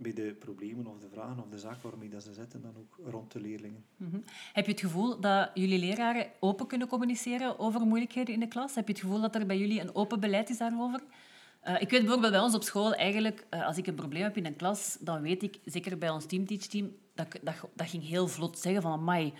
[0.00, 2.98] bij de problemen of de vragen of de zaak waarmee dat ze zitten, dan ook
[3.10, 3.84] rond de leerlingen.
[3.96, 4.18] Mhm.
[4.52, 8.74] Heb je het gevoel dat jullie leraren open kunnen communiceren over moeilijkheden in de klas?
[8.74, 11.00] Heb je het gevoel dat er bij jullie een open beleid is daarover?
[11.60, 14.36] Eh, ik weet bijvoorbeeld bij ons op school, eigenlijk, eh, als ik een probleem heb
[14.36, 18.28] in een klas, dan weet ik, zeker bij ons teamteach-team, dat, dat, dat ging heel
[18.28, 19.32] vlot zeggen van, amai,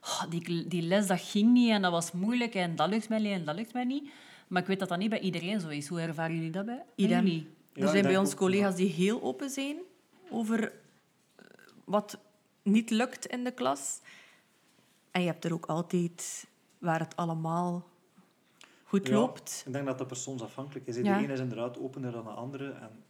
[0.00, 3.18] oh, die, die les dat ging niet en dat was moeilijk en dat lukt mij
[3.18, 4.10] niet en dat lukt mij niet.
[4.48, 5.88] Maar ik weet dat dat niet bij iedereen zo is.
[5.88, 7.24] Hoe ervaren jullie dat bij, bij Idem.
[7.24, 7.48] jullie?
[7.72, 9.76] Ja, er zijn bij ons ook, collega's die heel open zijn
[10.30, 10.72] over
[11.36, 11.44] eh,
[11.84, 12.18] wat
[12.62, 14.00] niet lukt in de klas.
[15.10, 16.46] En je hebt er ook altijd
[16.78, 17.88] waar het allemaal
[18.84, 19.62] goed Ja, loopt.
[19.66, 20.96] Ik denk dat dat persoonsafhankelijk is.
[20.96, 21.02] Ja.
[21.02, 22.70] Iedereen is inderdaad opener dan de andere.
[22.70, 23.04] En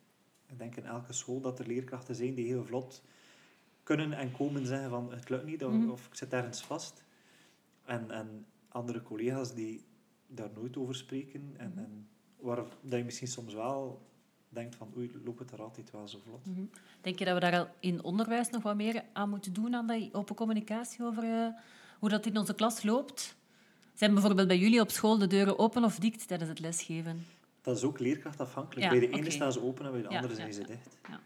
[0.46, 3.02] ik denk in elke school dat er leerkrachten zijn die heel vlot
[3.82, 5.90] kunnen en komen zeggen van het lukt niet of, Mhm.
[5.90, 7.04] of ik zit ergens vast.
[7.84, 9.84] En, en andere collega's die
[10.26, 14.02] daar nooit over spreken en, en waar dat je misschien soms wel
[14.56, 16.46] denkt van oei, loopt het er altijd wel zo vlot.
[16.46, 16.64] Mhm.
[17.00, 19.86] Denk je dat we daar al in onderwijs nog wat meer aan moeten doen, aan
[19.86, 21.48] die open communicatie over eh,
[21.98, 23.36] hoe dat in onze klas loopt?
[23.94, 27.26] Zijn bijvoorbeeld bij jullie op school de deuren open of dicht tijdens het lesgeven?
[27.62, 28.92] Dat is ook leerkrachtafhankelijk.
[28.92, 30.64] Ja, bij de ene staan ze open en bij de Ja, andere ja, zijn ze
[30.66, 30.98] dicht.
[31.08, 31.20] Ja.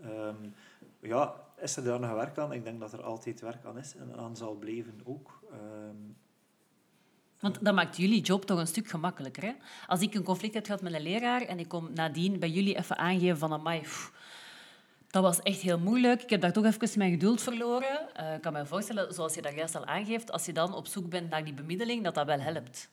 [0.00, 0.48] Ehm,
[1.00, 2.52] ja, is er daar nog werk aan?
[2.52, 5.40] Ik denk dat er altijd werk aan is en aan zal blijven ook.
[5.50, 5.96] Ehm,
[7.40, 9.42] Want dat maakt jullie job toch een stuk gemakkelijker.
[9.42, 9.52] Hè?
[9.86, 12.76] Als ik een conflict heb gehad met een leraar en ik kom nadien bij jullie
[12.76, 14.12] even aangeven van amai, pff,
[15.10, 16.22] dat was echt heel moeilijk.
[16.22, 18.14] Ik heb daar toch even mijn geduld verloren.
[18.14, 20.86] Eh, ik kan me voorstellen, zoals je daar juist al aangeeft, als je dan op
[20.86, 22.90] zoek bent naar die bemiddeling, dat dat wel helpt.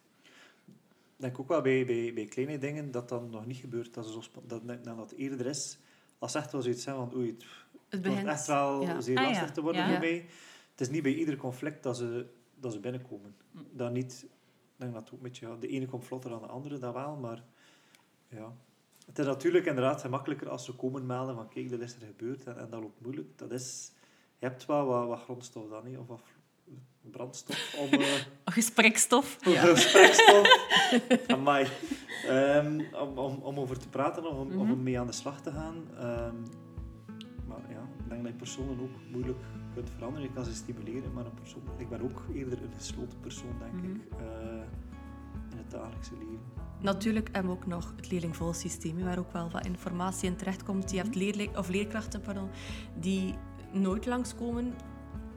[1.17, 3.93] Ik denk ook wel bij, bij, bij kleine dingen dat dat nog niet gebeurt.
[3.93, 5.77] Dat, zo dat, dat, dat eerder is,
[6.19, 7.43] als echt wel zoiets zijn van oei, het,
[7.89, 8.27] Het begint...
[8.27, 9.01] echt wel ja.
[9.01, 9.53] zeer Ah, lastig ja.
[9.53, 9.89] te worden Ja.
[9.89, 10.25] voor mij.
[10.71, 12.25] Het is niet bij ieder conflict dat ze,
[12.60, 13.36] dat ze binnenkomen.
[13.71, 14.25] Dat niet,
[14.91, 17.43] denk dat ook met ja, de ene komt vlotter dan de andere, dat wel, maar
[18.28, 18.54] ja.
[19.06, 22.43] Het is natuurlijk inderdaad gemakkelijker als ze komen melden van kijk, dat is er gebeurd
[22.43, 23.38] en, en dat loopt moeilijk.
[23.38, 23.91] Dat is,
[24.39, 26.21] je hebt wel wat, wat grondstof dan, hè, of wat
[27.12, 28.00] brandstof om...
[28.00, 28.13] eh,
[28.45, 29.38] Gesprekstof.
[29.45, 29.76] ja.
[29.76, 30.48] sprekstof.
[31.28, 31.67] Amai.
[32.28, 34.71] Ehm, om, om, om over te praten of om, om Mhm.
[34.71, 35.88] om mee aan de slag te gaan.
[35.98, 36.36] Ehm,
[37.48, 39.39] maar ja, ik denk dat je personen ook moeilijk
[39.76, 40.28] kunt veranderen.
[40.28, 41.62] Je kan ze stimuleren, maar een persoon...
[41.78, 43.86] Ik ben ook eerder een gesloten persoon, denk Mhm.
[43.86, 44.62] ik, eh,
[45.52, 46.40] in het dagelijkse leven.
[46.82, 50.92] Natuurlijk hebben we ook nog het leerlingvolsysteem, waar ook wel wat informatie in terechtkomt.
[50.92, 52.50] Je hebt leerling, of leerkrachten pardon,
[53.00, 53.36] die
[53.72, 54.74] nooit langskomen,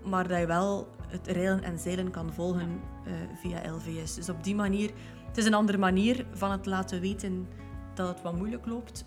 [0.04, 4.14] maar dat je wel het reilen en zeilen kan volgen eh, via LVS.
[4.14, 4.90] Dus op die manier,
[5.26, 7.48] het is een andere manier van het laten weten
[7.94, 9.04] dat het wat moeilijk loopt.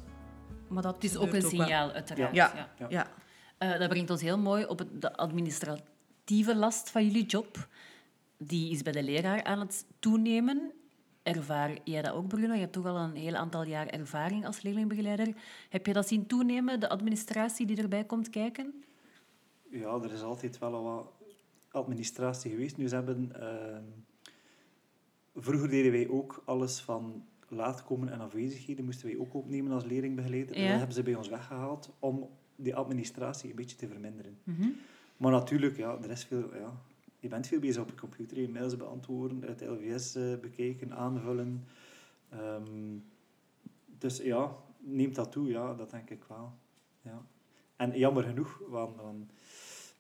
[0.68, 2.36] Maar dat Het is ook een signaal, uiteraard.
[2.36, 2.52] Ja.
[2.80, 2.88] Ja.
[2.90, 3.08] Ja.
[3.62, 7.68] Eh, dat brengt ons heel mooi op het, de administratieve last van jullie job.
[8.38, 10.72] Die is bij de leraar aan het toenemen.
[11.24, 12.54] Ervaar jij dat ook, Bruno?
[12.54, 15.36] Je hebt toch al een heel aantal jaar ervaring als leerlingbegeleider.
[15.70, 18.84] Heb je dat zien toenemen, de administratie die erbij komt kijken?
[19.70, 21.12] Ja, er is altijd wel wat
[21.72, 22.78] administratie geweest.
[22.78, 23.42] Nu, ze hebben...
[23.42, 23.84] ehm,
[25.36, 29.84] vroeger deden wij ook alles van laat komen en afwezigheden moesten wij ook opnemen als
[29.84, 30.56] leerlingbegeleider.
[30.56, 32.30] En dat hebben ze bij ons weggehaald om
[32.62, 34.38] die administratie een beetje te verminderen.
[34.44, 34.68] Mhm.
[35.18, 36.82] Maar natuurlijk, ja, er is veel, ja,
[37.20, 38.42] je bent veel bezig op je computer.
[38.42, 41.64] Je mails beantwoorden, de LVS eh, bekijken, aanvullen.
[42.30, 42.98] Ehm,
[43.98, 46.52] dus ja, neemt dat toe, ja, dat denk ik wel.
[47.02, 47.22] Ja.
[47.76, 49.32] En jammer genoeg, want, want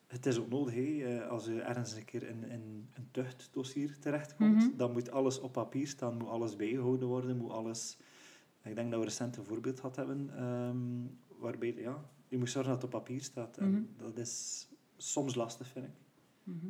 [0.08, 4.00] het is ook nodig, hè, eh, als je ergens een keer in, in een tuchtdossier
[4.00, 4.78] terechtkomt, Mhm.
[4.78, 7.98] dan moet alles op papier staan, moet alles bijgehouden worden, moet alles...
[8.64, 10.78] Ik denk dat we recent een voorbeeld gehad hebben, ehm,
[11.42, 13.58] waarbij ja, je moet zorgen dat het op papier staat.
[13.58, 13.82] En Mhm.
[13.98, 14.68] dat is
[14.98, 15.92] soms lastig, vind ik.
[16.44, 16.66] Mhm.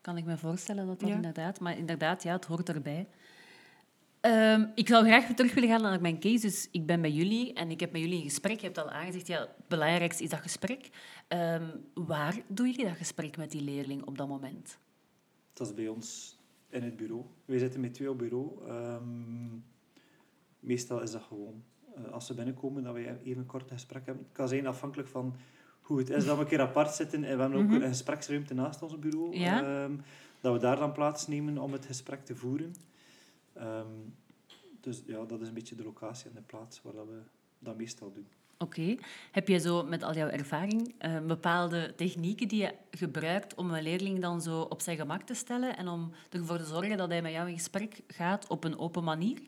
[0.00, 1.14] Kan ik me voorstellen dat dat Ja.
[1.14, 1.60] inderdaad...
[1.60, 3.08] Maar inderdaad, ja, het hoort erbij.
[4.20, 6.40] Ehm, ik zou graag weer terug willen gaan naar mijn case.
[6.46, 8.56] Dus ik ben bij jullie en ik heb met jullie een gesprek.
[8.60, 10.90] Je hebt al aangezegd, ja, het belangrijkste is dat gesprek.
[11.28, 14.78] Ehm, waar doen jullie dat gesprek met die leerling op dat moment?
[15.52, 17.24] Dat is bij ons in het bureau.
[17.44, 18.68] Wij zitten met twee op bureau.
[18.68, 19.58] Ehm,
[20.60, 21.62] meestal is dat gewoon
[22.10, 24.24] als ze binnenkomen dat we even een kort gesprek hebben.
[24.24, 25.34] Het kan zijn afhankelijk van
[25.80, 27.24] hoe het is dat we een keer apart zitten.
[27.24, 27.74] En we hebben ook Mhm.
[27.82, 29.36] een gespreksruimte naast ons bureau.
[29.36, 29.62] Ja.
[29.84, 29.92] Ehm,
[30.40, 32.74] dat we daar dan plaatsnemen om het gesprek te voeren.
[33.52, 33.86] Ehm,
[34.80, 37.18] dus ja, dat is een beetje de locatie en de plaats waar dat we
[37.58, 38.26] dat meestal doen.
[38.58, 38.96] Oké.
[39.32, 43.82] Heb je zo met al jouw ervaring eh, bepaalde technieken die je gebruikt om een
[43.82, 47.22] leerling dan zo op zijn gemak te stellen en om ervoor te zorgen dat hij
[47.22, 49.38] met jou in gesprek gaat op een open manier?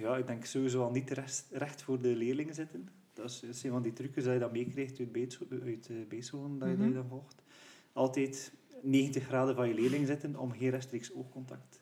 [0.00, 2.88] Ja, ik denk sowieso al niet recht, recht voor de leerlingen zitten.
[3.12, 5.88] Dat is, is een van die trucjes dat je dan meekrijgt uit, uit uh, dat,
[5.88, 6.92] je- dat je Mhm.
[6.92, 7.42] dan volgt.
[7.92, 11.80] Altijd 90 graden van je leerling zitten om geen rechtstreeks oogcontact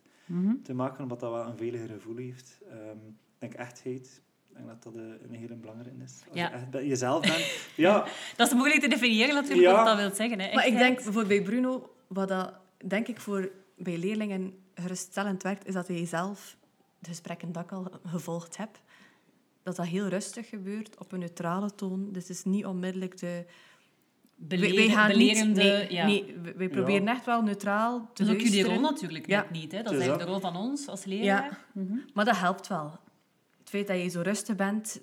[0.62, 2.59] te maken, omdat dat wel een veiliger gevoel heeft.
[2.70, 4.20] Ehm, ik denk echtheid.
[4.48, 6.22] Ik denk dat dat eh, een hele belangrijke is.
[6.29, 6.48] Als Ja.
[6.48, 7.59] je echt bij jezelf bent.
[7.87, 9.74] ja, Dat is moeilijk te definiëren natuurlijk, Ja.
[9.76, 10.40] wat dat wil zeggen.
[10.40, 10.55] Hè.
[10.55, 12.55] Maar ik denk bijvoorbeeld bij Bruno, wat dat
[12.87, 16.57] denk ik voor bij leerlingen geruststellend werkt, is dat je zelf
[17.06, 18.80] de gesprekken dat ik al gevolgd heb,
[19.62, 22.12] dat dat heel rustig gebeurt, op een neutrale toon.
[22.12, 23.44] Dus het is niet onmiddellijk de...
[24.48, 25.62] Wij gaan belerende...
[25.62, 26.06] niet, nee, ja.
[26.06, 29.46] nee, wij- proberen echt wel neutraal te Dat is ook jullie rol natuurlijk Ja.
[29.50, 29.72] niet.
[29.72, 29.82] Hè?
[29.82, 31.24] Dat is eigenlijk de rol van ons als leraar.
[31.24, 31.58] Ja.
[31.72, 31.98] Mhm.
[32.14, 32.98] Maar dat helpt wel.
[33.59, 35.00] Het feit dat je zo rustig bent,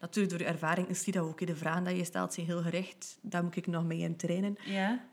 [0.00, 1.46] natuurlijk door je ervaring, is die dat ook.
[1.46, 3.18] De vragen die je stelt zijn heel gericht.
[3.20, 4.56] Daar moet ik nog mee in trainen.
[4.64, 5.04] Ja.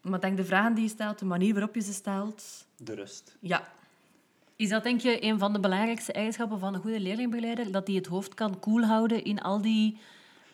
[0.00, 3.36] Maar denk de vragen die je stelt, de manier waarop je ze stelt, de rust.
[3.40, 3.72] ja,
[4.56, 7.70] Is dat denk je een van de belangrijkste eigenschappen van een goede leerlingbegeleider?
[7.70, 9.98] Dat die het hoofd kan koel houden in al die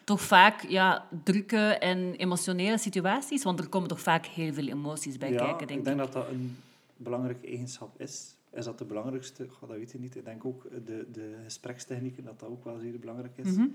[0.05, 3.43] toch vaak ja, drukke en emotionele situaties?
[3.43, 6.13] Want er komen toch vaak heel veel emoties bij ja, kijken, denk ik denk dat
[6.13, 6.57] dat een
[6.97, 8.35] belangrijke eigenschap is.
[8.51, 9.49] Is dat de belangrijkste?
[9.49, 10.17] Goh, dat weet ik niet.
[10.17, 13.57] Ik denk ook de, de gesprekstechnieken, dat dat ook wel zeer belangrijk is.
[13.57, 13.67] Mhm.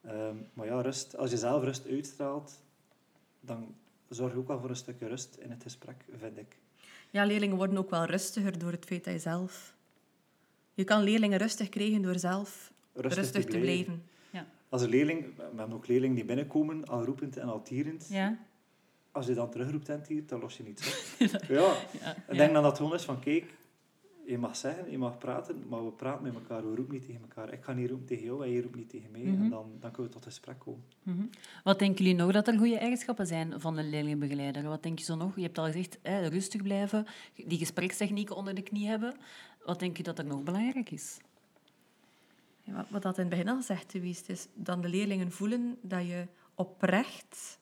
[0.00, 2.62] Ehm, maar ja, rust, als je zelf rust uitstraalt,
[3.40, 3.74] dan
[4.08, 6.56] zorg je ook wel voor een stukje rust in het gesprek, vind ik.
[7.10, 9.74] Ja, leerlingen worden ook wel rustiger door het feit dat je zelf...
[10.74, 14.02] Je kan leerlingen rustig krijgen door zelf rustig, te blijven.
[14.30, 14.46] Ja.
[14.68, 18.06] Als een leerling, we hebben ook leerlingen die binnenkomen, al roepend en al tierend.
[18.10, 18.38] Ja.
[19.12, 20.88] Als je dan terugroept en tiert, dan los je niets
[21.20, 21.44] op.
[21.48, 21.74] ja.
[22.00, 22.16] Ja.
[22.28, 23.44] Ik denk dan dat het gewoon is van, kijk,
[24.30, 27.20] je mag zeggen, je mag praten, maar we praten met elkaar, we roepen niet tegen
[27.20, 27.52] elkaar.
[27.52, 29.20] Ik ga niet roepen tegen jou en je roept niet tegen mij.
[29.20, 29.42] Mhm.
[29.42, 30.84] En dan, dan kunnen we tot gesprek komen.
[31.02, 31.22] Mhm.
[31.64, 34.62] Wat denken jullie nog dat er goede eigenschappen zijn van een leerlingbegeleider?
[34.62, 35.36] Wat denk je zo nog?
[35.36, 37.06] Je hebt al gezegd, hè, rustig blijven,
[37.46, 39.16] die gesprekstechnieken onder de knie hebben.
[39.64, 41.18] Wat denk je dat er nog belangrijk is?
[42.62, 45.76] Ja, wat- wat dat in het begin al gezegd geweest is, dan de leerlingen voelen
[45.82, 47.58] dat je oprecht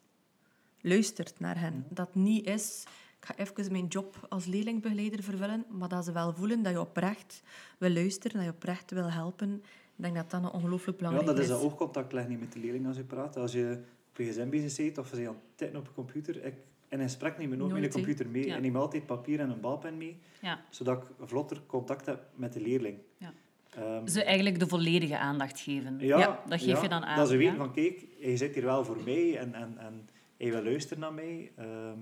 [0.80, 1.84] luistert naar hen.
[1.88, 2.84] Dat niet is,
[3.20, 6.80] ik ga even mijn job als leerlingbegeleider vervullen, maar dat ze wel voelen dat je
[6.80, 7.42] oprecht
[7.78, 9.54] wil luisteren, dat je oprecht wil helpen.
[9.96, 11.50] Ik denk dat dat een ongelooflijk Ja, belangrijk dat is is.
[11.50, 13.36] dat oogcontact leggen niet met de leerling als je praat.
[13.36, 13.78] Als je
[14.10, 16.54] op je gsm bezig bent of je aan het tikken op je computer, ik,
[16.88, 18.46] in een gesprek neem ik nooit Nooit, mijn computer mee.
[18.46, 18.54] Ja.
[18.56, 20.60] Ik neem altijd papier en een balpen mee, Ja.
[20.70, 22.98] zodat ik vlotter contact heb met de leerling.
[23.16, 23.32] Ja.
[23.70, 25.98] Ehm, Ze eigenlijk de volledige aandacht geven.
[26.00, 27.58] Ja, Ja, dat geef ja, je dan aan, Dat ze weten ja.
[27.58, 31.12] van, kijk, je zit hier wel voor mij en, en, en je wil luisteren naar
[31.12, 31.50] mij.
[31.56, 31.98] Ehm,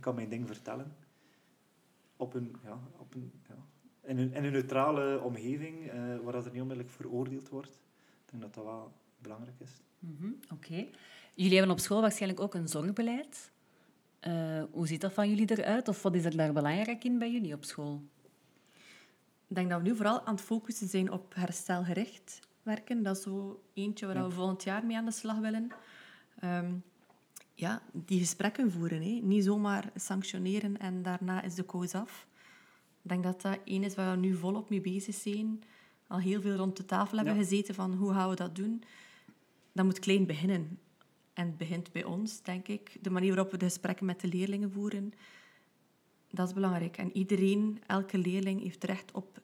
[0.00, 0.96] kan mijn ding vertellen.
[2.16, 3.54] Op een, ja, op een, ja,
[4.02, 7.80] in, een, in een neutrale omgeving, eh, waar dat er niet onmiddellijk veroordeeld wordt.
[8.24, 9.70] Ik denk dat dat wel belangrijk is.
[9.98, 10.86] Mhm, Oké.
[11.34, 13.50] Jullie hebben op school waarschijnlijk ook een zorgbeleid.
[14.20, 15.88] Eh, hoe ziet dat van jullie eruit?
[15.88, 18.02] Of wat is er daar belangrijk in bij jullie op school?
[19.48, 23.02] Ik denk dat we nu vooral aan het focussen zijn op herstelgericht werken.
[23.02, 25.70] Dat is zo eentje waar we volgend jaar mee aan de slag willen.
[26.40, 26.72] Ehm,
[27.56, 29.02] ja, die gesprekken voeren.
[29.02, 29.20] Hè.
[29.22, 32.26] Niet zomaar sanctioneren en daarna is de koos af.
[33.02, 35.62] Ik denk dat dat één is waar we nu volop mee bezig zijn.
[36.06, 37.40] Al heel veel rond de tafel hebben Ja.
[37.40, 38.82] gezeten van hoe gaan we dat doen.
[39.72, 40.78] Dat moet klein beginnen.
[41.32, 42.96] En het begint bij ons, denk ik.
[43.00, 45.12] De manier waarop we de gesprekken met de leerlingen voeren.
[46.30, 46.96] Dat is belangrijk.
[46.96, 49.40] En iedereen, elke leerling, heeft recht op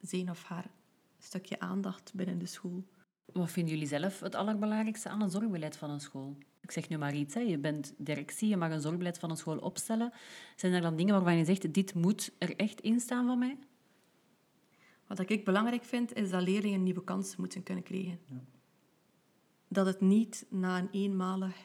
[0.00, 0.70] zijn of haar
[1.18, 2.84] stukje aandacht binnen de school.
[3.32, 6.36] Wat vinden jullie zelf het allerbelangrijkste aan een zorgbeleid van een school?
[6.66, 7.40] Ik zeg nu maar iets, hè.
[7.40, 10.12] je bent directie, je mag een zorgbeleid van een school opstellen.
[10.56, 13.58] Zijn er dan dingen waarvan je zegt, dit moet er echt in staan van mij?
[15.06, 18.18] Wat ik belangrijk vind, is dat leerlingen nieuwe kansen moeten kunnen krijgen.
[18.24, 18.40] Ja.
[19.68, 21.56] Dat het niet na een eenmalig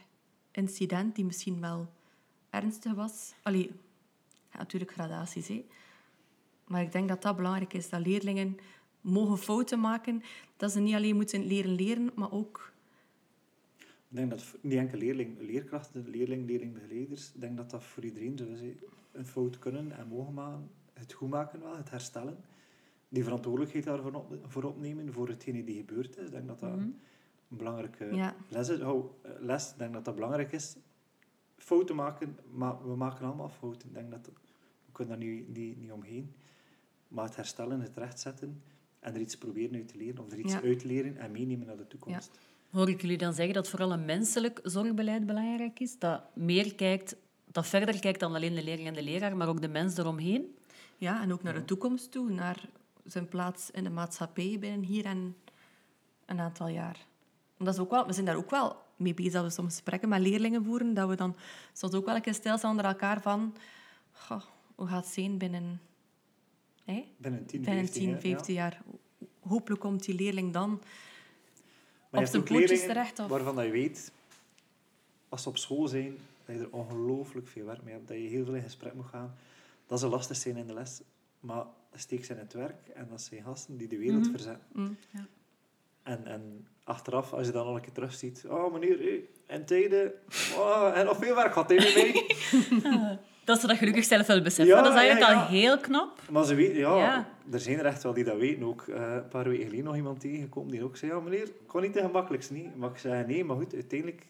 [0.52, 1.90] incident, die misschien wel
[2.50, 3.34] ernstig was...
[3.44, 3.72] Allee,
[4.52, 5.66] ja, natuurlijk gradaties, hè.
[6.68, 8.58] Maar ik denk dat dat belangrijk is, dat leerlingen
[9.02, 10.24] mogen fouten maken.
[10.58, 12.71] Dat ze niet alleen moeten leren leren, maar ook...
[14.12, 18.38] Ik denk dat niet enkel leerling, leerkrachten, leerling, leerlingbegeleiders, ik denk dat dat voor iedereen
[18.38, 18.60] zo is.
[19.12, 22.38] Een fout kunnen en mogen maken, het goed maken wel, het herstellen.
[23.10, 26.26] Die verantwoordelijkheid daarvoor op, voor opnemen, voor hetgene die gebeurd is.
[26.26, 27.00] Ik denk dat dat een
[27.48, 28.36] belangrijke Ja.
[28.50, 28.82] les is.
[28.82, 30.76] Oh, les, ik denk dat dat belangrijk is.
[31.58, 33.88] Fouten maken, maar we maken allemaal fouten.
[33.88, 34.26] Ik denk dat,
[34.86, 36.34] we kunnen daar niet, niet, niet omheen.
[37.08, 38.62] Maar het herstellen, het rechtzetten
[39.00, 40.62] en er iets proberen uit te leren, of er iets Ja.
[40.62, 42.40] uit te leren en meenemen naar de toekomst.
[42.72, 46.00] Hoor ik jullie dan zeggen dat vooral een menselijk zorgbeleid belangrijk is?
[46.00, 47.16] Dat meer kijkt,
[47.46, 50.56] dat verder kijkt dan alleen de leerling en de leraar, maar ook de mens eromheen?
[50.98, 52.70] Ja, en ook naar de toekomst toe, naar
[53.06, 55.36] zijn plaats in de maatschappij binnen hier en
[56.26, 57.06] een aantal jaar.
[57.58, 59.74] En dat is ook wel, we zijn daar ook wel mee bezig dat we soms
[59.74, 61.36] gesprekken met leerlingen voeren, dat we dan
[61.74, 63.56] soms ook wel een keer stilstaan onder elkaar van
[64.12, 64.42] goh,
[64.76, 65.82] hoe gaat het zijn binnen,
[66.84, 67.06] hè?
[67.18, 68.20] Binnen 10, binnen 15, 10, hè, ja.
[68.22, 68.82] 15 jaar.
[69.40, 70.82] Hopelijk komt die leerling dan
[72.12, 73.20] Maar op je zijn hebt ook pootjes leerlingen terecht.
[73.20, 73.28] Of...
[73.28, 74.12] Waarvan dat je weet,
[75.30, 78.08] als ze op school zijn, dat je er ongelooflijk veel werk mee hebt.
[78.08, 79.36] Dat je heel veel in gesprek moet gaan.
[79.88, 81.02] Dat ze lastig zijn in de les.
[81.40, 84.32] Maar steek ze in het werk en dat zijn gasten die de wereld Mhm.
[84.32, 84.64] verzetten.
[84.72, 84.98] Mm.
[86.04, 88.46] En, en achteraf, als je dan nog een keer terugziet.
[88.48, 90.12] Oh meneer, en tijden.
[90.58, 91.94] Oh, en nog veel werk hè, met
[92.84, 93.20] mij.
[93.46, 94.76] Dat ze dat gelukkig zelf wel beseffen.
[94.76, 95.42] Ja, dat is eigenlijk ja, ja.
[95.42, 96.20] al heel knap.
[96.30, 97.30] Maar ze weten, ja, Ja.
[97.52, 98.82] Er zijn er echt wel die dat weten ook.
[98.88, 101.82] Eh, een paar weken geleden nog iemand tegengekomen die ook zei, ja meneer, ik kon
[101.82, 102.76] niet te gemakkelijkst niet.
[102.76, 104.28] Maar ik zei, nee, maar goed, uiteindelijk,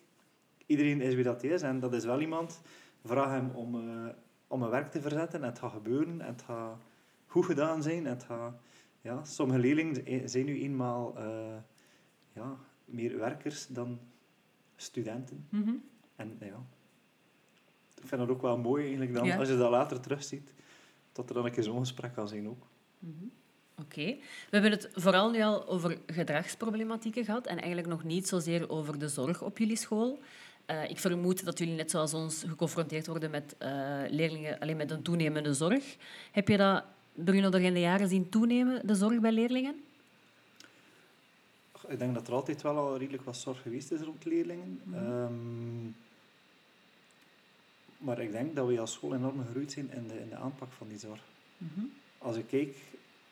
[0.65, 1.61] iedereen is wie dat is.
[1.61, 2.61] En dat is wel iemand,
[3.05, 4.07] vraag hem om, eh,
[4.47, 6.21] om een werk te verzetten en het gaat gebeuren.
[6.21, 6.77] En het gaat
[7.25, 8.05] goed gedaan zijn.
[8.05, 8.53] En het gaat,
[9.01, 11.55] ja, sommige leerlingen zijn nu eenmaal eh,
[12.33, 13.99] ja, meer werkers dan
[14.75, 15.47] studenten.
[15.49, 15.73] Mhm.
[16.15, 16.65] En ja,
[18.01, 19.37] ik vind dat ook wel mooi eigenlijk dan, Ja.
[19.37, 20.53] als je dat later terugziet,
[21.11, 22.67] dat er dan een keer zo'n gesprek kan zijn ook.
[23.81, 24.05] Oké.
[24.05, 28.99] We hebben het vooral nu al over gedragsproblematieken gehad en eigenlijk nog niet zozeer over
[28.99, 30.19] de zorg op jullie school.
[30.65, 33.69] Eh, ik vermoed dat jullie net zoals ons geconfronteerd worden met eh,
[34.09, 35.97] leerlingen, alleen met een toenemende zorg.
[36.31, 36.83] Heb je dat,
[37.13, 39.83] Bruno, door in de jaren zien toenemen, de zorg bij leerlingen?
[41.87, 44.81] Ik denk dat er altijd wel al redelijk wat zorg geweest is rond leerlingen.
[44.93, 45.89] Ehm,
[47.97, 50.71] Maar ik denk dat we als school enorm gegroeid zijn in de, in de aanpak
[50.71, 51.21] van die zorg.
[51.57, 51.85] Mhm.
[52.21, 52.75] Als ik kijk,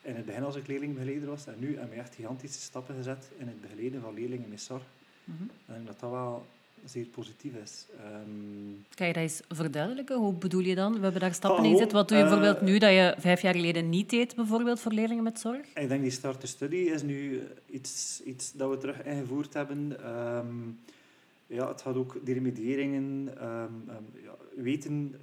[0.01, 3.29] in het begin als ik leerlingbegeleider was, en nu hebben we echt gigantische stappen gezet
[3.37, 4.83] in het begeleiden van leerlingen met zorg.
[5.23, 5.41] Mhm.
[5.41, 6.45] En ik denk dat dat wel
[6.85, 7.85] zeer positief is.
[7.97, 10.17] Ehm, Kan je dat eens verduidelijken?
[10.17, 10.93] Hoe bedoel je dan?
[10.95, 11.91] We hebben daar stappen Ah, in gezet.
[11.91, 14.91] Wat doe je eh, bijvoorbeeld nu dat je vijf jaar geleden niet deed, bijvoorbeeld voor
[14.91, 15.65] leerlingen met zorg?
[15.73, 20.03] ik denk die start to study is nu iets, iets dat we terug ingevoerd hebben.
[20.03, 20.47] Ehm,
[21.47, 23.71] ja, het gaat ook die remedieringen, ehm,
[24.23, 25.15] ja, weten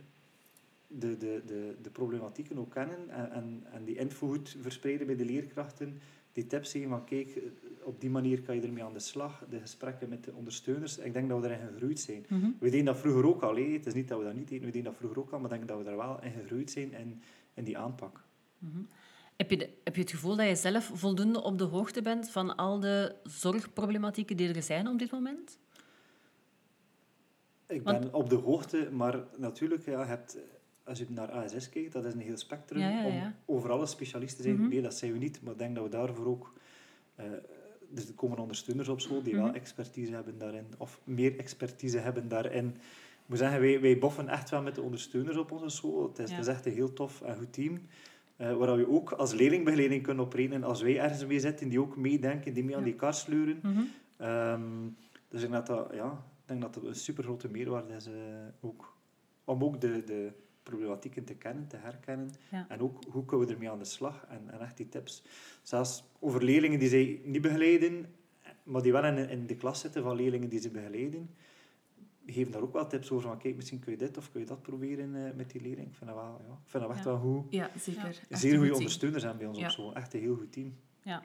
[0.98, 5.16] de, de, de, de problematieken ook kennen en, en, en die info goed verspreiden bij
[5.16, 5.98] de leerkrachten.
[6.32, 7.38] Die tips zeggen van kijk,
[7.82, 9.44] op die manier kan je ermee aan de slag.
[9.50, 10.98] De gesprekken met de ondersteuners.
[10.98, 12.24] Ik denk dat we daarin gegroeid zijn.
[12.28, 12.50] Mhm.
[12.58, 13.56] We deden dat vroeger ook al.
[13.56, 13.62] hè.
[13.62, 15.38] Het is niet dat we dat niet deden, we deden dat vroeger ook al.
[15.40, 17.20] Maar ik denk dat we daar wel in gegroeid zijn in,
[17.54, 18.20] in die aanpak.
[19.36, 22.30] Heb je, de- heb je het gevoel dat je zelf voldoende op de hoogte bent
[22.30, 25.58] van al de zorgproblematieken die er zijn op dit moment?
[27.66, 30.38] Ik Want- ben op de hoogte, maar natuurlijk, ja, je hebt,
[30.86, 32.80] als je naar ASS kijkt, dat is een heel spectrum.
[32.80, 33.34] Ja, ja, ja.
[33.44, 34.68] Om over alle specialisten te zijn, Mhm.
[34.68, 35.42] nee, dat zijn we niet.
[35.42, 36.52] Maar ik denk dat we daarvoor ook...
[37.90, 39.54] dus er komen ondersteuners op school die wel Mhm.
[39.54, 42.66] expertise hebben daarin, of meer expertise hebben daarin.
[42.66, 46.02] Ik moet zeggen, wij, wij boffen echt wel met de ondersteuners op onze school.
[46.08, 47.80] Het is, het is echt een heel tof en goed team.
[48.36, 50.64] eh, waar we ook als leerlingbegeleiding kunnen optreden.
[50.64, 53.58] Als wij ergens mee zitten, die ook meedenken, die mee aan die kar sleuren.
[53.62, 53.80] Mhm.
[54.16, 54.60] Ehm,
[55.28, 58.06] dus ik denk dat dat, ja, ik denk dat dat een super grote meerwaarde is.
[58.06, 58.12] eh,
[58.60, 58.96] ook.
[59.44, 60.30] Om ook de, de
[60.70, 62.30] problematieken te kennen, te herkennen.
[62.50, 62.66] Ja.
[62.68, 64.26] En ook hoe kunnen we ermee aan de slag.
[64.28, 65.22] En, en echt die tips.
[65.62, 68.06] Zelfs over leerlingen die zij niet begeleiden,
[68.62, 71.30] maar die wel in, in de klas zitten van leerlingen die ze begeleiden.
[72.26, 74.46] Geven daar ook wel tips over van kijk, misschien kun je dit of kun je
[74.46, 75.88] dat proberen eh, met die leerling.
[75.88, 77.10] Ik vind dat wel, ja, ik vind dat echt Ja.
[77.10, 77.52] wel goed.
[77.52, 78.20] Ja, zeker.
[78.28, 78.36] Ja.
[78.36, 79.64] Zeer goede ondersteuners zijn bij ons Ja.
[79.64, 79.92] op zo.
[79.92, 80.74] Echt een heel goed team.
[81.02, 81.22] Ja.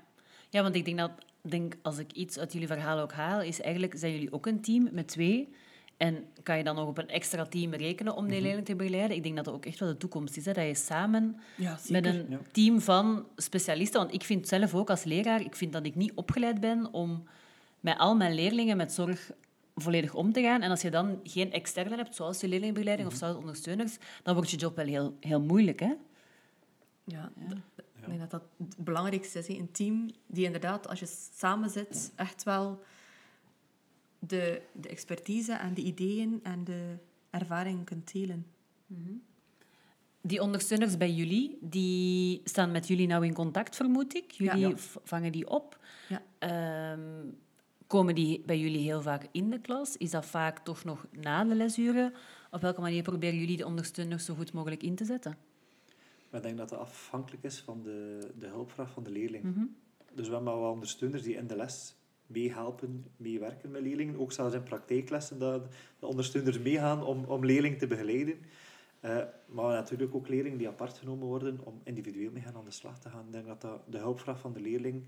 [0.50, 1.12] ja, want ik denk dat,
[1.42, 4.62] denk, als ik iets uit jullie verhaal ook haal, is eigenlijk, zijn jullie ook een
[4.62, 5.50] team met twee.
[6.02, 8.44] En kan je dan nog op een extra team rekenen om die Mhm.
[8.44, 9.18] leerling te begeleiden?
[9.18, 10.46] Ik denk dat dat ook echt wel de toekomst is.
[10.46, 10.54] Hè?
[10.54, 12.40] Dat je samen Ja, met een ja.
[12.52, 14.00] team van specialisten...
[14.00, 17.24] Want ik vind zelf ook als leraar, ik vind dat ik niet opgeleid ben om
[17.80, 19.32] met al mijn leerlingen met zorg
[19.76, 20.62] volledig om te gaan.
[20.62, 24.52] En als je dan geen externe hebt, zoals je leerlingbegeleiding of zoals ondersteuners, dan wordt
[24.52, 25.80] je job wel heel, heel moeilijk.
[25.80, 25.94] Hè?
[27.04, 27.32] Ja,
[27.78, 29.48] ik denk dat dat het belangrijkste is.
[29.48, 29.54] hè.
[29.54, 32.82] Een team die inderdaad, als je samen zit, echt wel
[34.28, 36.98] de, de expertise en de ideeën en de
[37.30, 38.46] ervaringen kunt delen.
[40.22, 44.32] Die ondersteuners bij jullie, die staan met jullie nou in contact, vermoed ik.
[44.32, 44.74] Jullie Ja.
[45.04, 45.80] vangen die op.
[46.10, 46.22] Ja.
[46.40, 47.26] Ehm,
[47.88, 49.98] komen die bij jullie heel vaak in de klas?
[49.98, 52.14] Is dat vaak toch nog na de lesuren?
[52.52, 55.38] Op welke manier proberen jullie de ondersteuners zo goed mogelijk in te zetten?
[56.32, 59.44] Ik denk dat dat afhankelijk is van de, de hulpvraag van de leerling.
[59.44, 59.66] Mhm.
[60.14, 61.96] Dus we hebben wel ondersteuners die in de les
[62.32, 64.20] meehelpen, meewerken met leerlingen.
[64.20, 68.40] Ook zelfs in praktijklessen dat de ondersteuners meegaan om, om leerlingen te begeleiden.
[69.00, 72.72] Eh, maar natuurlijk ook leerlingen die apart genomen worden om individueel mee gaan aan de
[72.72, 73.26] slag te gaan.
[73.26, 75.04] Ik denk dat, dat de hulpvraag van de leerling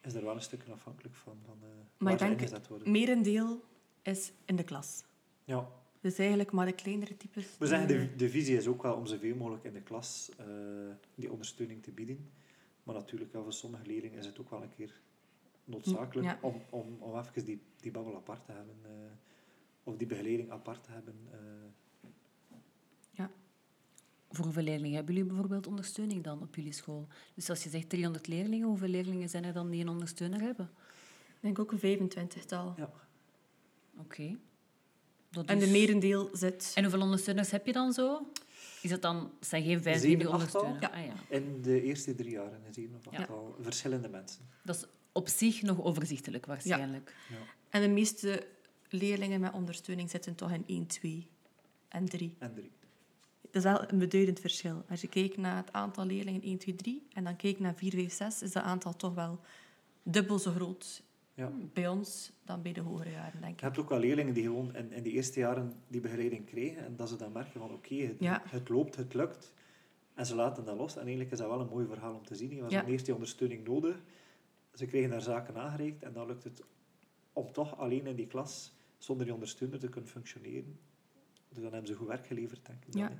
[0.00, 2.86] is er wel een stukje afhankelijk van, van eh, waar ik denk-.
[2.86, 3.64] Merendeel
[4.02, 5.04] is in de klas.
[5.44, 5.68] Ja.
[6.00, 7.46] Dus eigenlijk maar de kleinere types.
[7.58, 10.46] We zeggen, de, de visie is ook wel om zoveel mogelijk in de klas eh,
[11.14, 12.30] die ondersteuning te bieden.
[12.82, 15.00] Maar natuurlijk, ja, voor sommige leerlingen is het ook wel een keer
[15.70, 16.38] noodzakelijk Ja.
[16.40, 18.76] om, om, om even die, die babbel apart te hebben.
[18.82, 18.90] eh,
[19.84, 21.14] of die begeleiding apart te hebben.
[21.30, 21.38] eh.
[24.32, 27.06] Voor hoeveel leerlingen hebben jullie bijvoorbeeld ondersteuning dan op jullie school?
[27.34, 30.70] Dus als je zegt 300 leerlingen, hoeveel leerlingen zijn er dan die een ondersteuner hebben?
[31.26, 31.78] Ik denk ook een
[32.10, 32.74] 25-tal.
[32.76, 32.90] ja.
[33.98, 34.36] Oké.
[35.30, 36.72] Dat En de is- merendeel zit...
[36.74, 38.26] En hoeveel ondersteuners heb je dan zo?
[38.82, 40.62] Is het dan, zijn geen 25 Zeven, achttal?
[40.62, 41.10] ondersteuners?
[41.12, 41.36] Ah, ja.
[41.36, 43.18] In de eerste drie jaren is hier nog Ja.
[43.18, 44.48] aantal verschillende mensen.
[44.64, 47.14] Dat is op zich nog overzichtelijk waarschijnlijk.
[47.28, 47.36] Ja.
[47.68, 48.46] En de meeste
[48.88, 51.26] leerlingen met ondersteuning zitten toch in 1, 2
[51.88, 52.34] en 3.
[52.38, 52.70] En drie.
[53.40, 54.84] Dat is wel een beduidend verschil.
[54.88, 57.90] Als je kijkt naar het aantal leerlingen 1, 2, 3 en dan kijkt naar 4,
[57.90, 59.40] 5, 6, is dat aantal toch wel
[60.02, 61.02] dubbel zo groot
[61.34, 61.52] Ja.
[61.72, 63.60] bij ons dan bij de hogere jaren, denk Je ik.
[63.60, 66.96] hebt ook wel leerlingen die gewoon in, in die eerste jaren die begeleiding kregen en
[66.96, 68.42] dat ze dan merken van oké, het, Ja.
[68.48, 69.52] het loopt, het lukt.
[70.14, 70.92] En ze laten dat los.
[70.94, 72.54] En eigenlijk is dat wel een mooi verhaal om te zien.
[72.54, 72.86] Je was Ja.
[72.86, 74.00] eerst die ondersteuning nodig.
[74.74, 76.62] Ze kregen daar zaken aangereikt en dan lukt het
[77.32, 80.78] om toch alleen in die klas, zonder die ondersteuner, te kunnen functioneren.
[81.48, 82.92] Dus dan hebben ze goed werk geleverd, denk ik.
[82.92, 83.08] dan, Ja.
[83.08, 83.14] hè.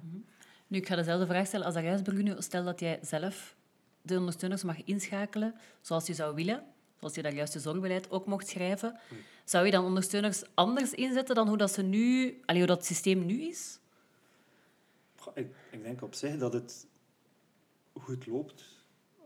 [0.66, 2.34] Nu, ik ga dezelfde vraag stellen als Arijsburg nu.
[2.38, 3.57] Stel dat jij zelf
[4.03, 6.64] de ondersteuners mag inschakelen zoals je zou willen,
[6.98, 8.98] zoals je daar juist je zorgbeleid ook mocht schrijven.
[9.44, 13.26] Zou je dan ondersteuners anders inzetten dan hoe dat, ze nu, allee, hoe dat systeem
[13.26, 13.78] nu is?
[15.16, 16.86] Goh, Ik, ik denk op zich dat het
[17.92, 18.64] goed loopt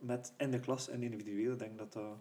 [0.07, 1.53] met in de klas en individueel.
[1.53, 2.17] Ik denk dat dat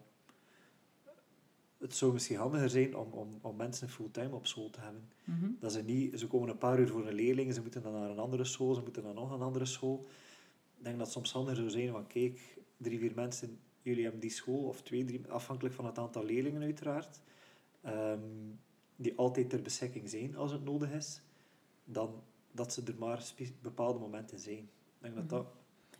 [1.78, 5.08] het zou misschien handiger zijn om, om, om mensen fulltime op school te hebben.
[5.24, 5.50] Mhm.
[5.60, 8.10] Dat ze niet, ze komen een paar uur voor een leerling, ze moeten dan naar
[8.10, 10.06] een andere school, ze moeten dan nog een andere school.
[10.78, 14.20] Ik denk dat het soms handiger zou zijn van, kijk, drie, vier mensen, jullie hebben
[14.20, 17.20] die school, of twee, drie, afhankelijk van het aantal leerlingen uiteraard,
[17.80, 18.20] ehm,
[18.96, 21.20] die altijd ter beschikking zijn als het nodig is,
[21.84, 22.22] dan
[22.52, 23.32] dat ze er maar
[23.62, 24.58] bepaalde momenten zijn.
[24.58, 25.46] Ik denk dat dat...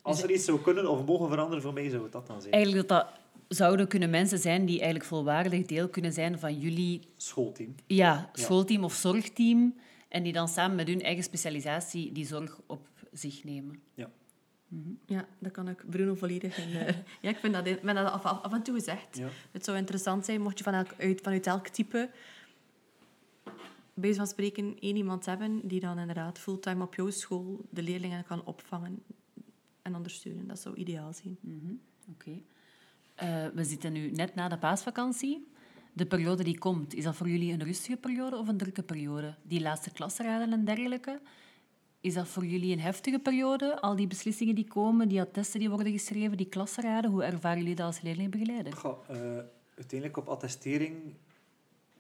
[0.05, 2.53] Als er iets zou kunnen of mogen veranderen, voor mij zou het dat dan zijn.
[2.53, 7.01] Eigenlijk dat dat zouden kunnen mensen zijn die eigenlijk volwaardig deel kunnen zijn van jullie
[7.17, 7.75] Schoolteam.
[7.87, 9.75] ja, schoolteam of zorgteam.
[10.09, 13.81] En die dan samen met hun eigen specialisatie die zorg op zich nemen.
[13.95, 14.11] Ja.
[15.07, 16.75] Ja, dat kan ik Bruno volledig in.
[16.75, 19.17] eh, ja, ik vind dat, ik ben dat af, af en toe gezegd.
[19.17, 19.29] Ja.
[19.51, 22.11] Het zou interessant zijn mocht je van elk, uit, vanuit elk type
[23.95, 28.25] bij van spreken één iemand hebben die dan inderdaad fulltime op jouw school de leerlingen
[28.25, 29.03] kan opvangen
[29.85, 30.47] en ondersteunen.
[30.47, 31.39] Dat zou ideaal zijn.
[32.11, 32.31] Oké.
[33.15, 35.47] Eh, we zitten nu net na de paasvakantie.
[35.93, 39.35] De periode die komt, is dat voor jullie een rustige periode of een drukke periode?
[39.43, 41.21] Die laatste klasraden en dergelijke.
[42.01, 43.81] Is dat voor jullie een heftige periode?
[43.81, 47.75] Al die beslissingen die komen, die attesten die worden geschreven, die klasraden, hoe ervaren jullie
[47.75, 48.73] dat als leerlingbegeleider?
[48.73, 49.17] Goh, eh,
[49.77, 50.95] uiteindelijk op attestering,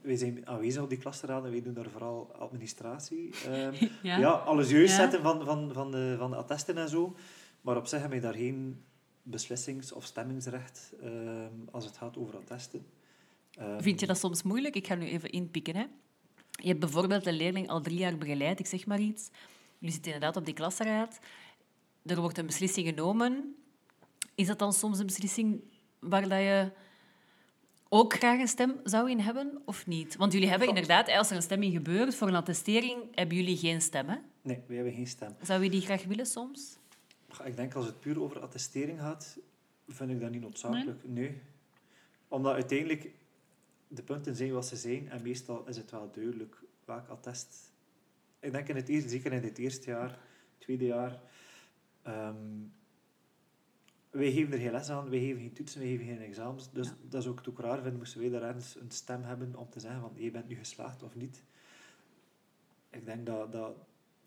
[0.00, 3.30] wij zijn aanwezig op die klasraden, wij doen daar vooral administratie.
[3.46, 4.18] Ehm, Ja?
[4.18, 4.30] ja?
[4.30, 5.00] alles juist Ja.
[5.00, 7.16] zetten van, van, van, de, van de attesten en zo.
[7.64, 8.84] Maar op zich hebben wij daar geen
[9.22, 12.86] beslissings- of stemmingsrecht ehm, als het gaat over attesten.
[13.54, 14.74] Ehm, Vind je dat soms moeilijk?
[14.74, 15.76] Ik ga nu even inpikken.
[15.76, 15.84] Hè.
[16.50, 19.30] Je hebt bijvoorbeeld een leerling al drie jaar begeleid, ik zeg maar iets.
[19.78, 21.18] Je zit inderdaad op die klasraad.
[22.02, 23.54] Er wordt een beslissing genomen.
[24.34, 25.62] Is dat dan soms een beslissing
[25.98, 26.70] waar dat je
[27.88, 30.16] ook graag een stem zou in hebben, of niet?
[30.16, 33.80] Want jullie hebben inderdaad, als er een stemming gebeurt voor een attestering, hebben jullie geen
[33.80, 34.08] stem.
[34.08, 34.16] Hè?
[34.42, 35.36] Nee, wij hebben geen stem.
[35.42, 36.78] Zou je die graag willen soms?
[37.44, 39.38] Ik denk als het puur over attestering gaat,
[39.88, 41.08] vind ik dat niet noodzakelijk.
[41.08, 41.40] Nee.
[42.28, 43.10] Omdat uiteindelijk
[43.88, 47.72] de punten zijn wat ze zijn en meestal is het wel duidelijk welk attest.
[48.40, 50.18] Ik denk in het eerste, zeker in het eerste jaar,
[50.58, 51.20] tweede jaar,
[52.02, 52.36] ehm,
[54.10, 56.70] wij geven er geen les aan, wij geven geen toetsen, wij geven geen examens.
[56.72, 56.94] Dus Ja.
[57.08, 59.80] dat is ook, ook raar vinden, moesten wij daar ergens een stem hebben om te
[59.80, 61.42] zeggen van je bent nu geslaagd of niet.
[62.90, 63.76] Ik denk dat, dat,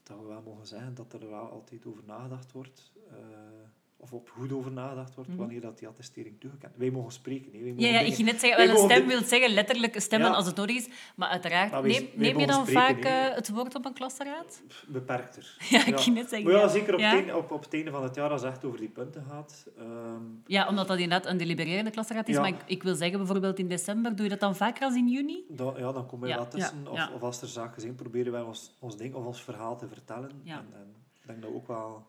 [0.07, 2.91] dat we wel mogen zeggen dat er wel altijd over nagedacht wordt.
[3.09, 3.66] eh,
[3.99, 5.39] of op goed over nagedacht wordt, Mhm.
[5.39, 7.51] wanneer dat die attestering toegekend Wij mogen spreken.
[7.53, 7.59] Hè.
[7.59, 10.29] Wij Ja, mogen ja ik ging net zeggen, wel een stem wil zeggen letterlijk stemmen
[10.29, 10.35] Ja.
[10.35, 10.87] als het nodig is.
[11.15, 13.85] Maar uiteraard, Maar wij- neem, wij neem je dan spreken, vaak eh, het woord op
[13.85, 14.61] een klasraad?
[14.87, 15.55] beperkter.
[15.69, 16.51] Ja, ik ging net zeggen.
[16.51, 17.35] Maar ja, zeker op, Ja.
[17.35, 19.67] Op, op het einde van het jaar, als het echt over die punten gaat.
[19.77, 22.35] ehm, Ja, omdat dat inderdaad een delibererende klasraad is.
[22.35, 22.41] Ja.
[22.41, 25.07] Maar ik, ik wil zeggen, bijvoorbeeld in december, doe je dat dan vaker als in
[25.09, 25.43] juni?
[25.49, 26.87] dan, ja, dan komen we wel tussen.
[26.87, 29.87] Of, of als er zaken zijn, proberen wij ons, ons ding of ons verhaal te
[29.87, 30.31] vertellen.
[30.43, 30.57] Ja.
[30.57, 32.05] En, en ik denk dat ook wel...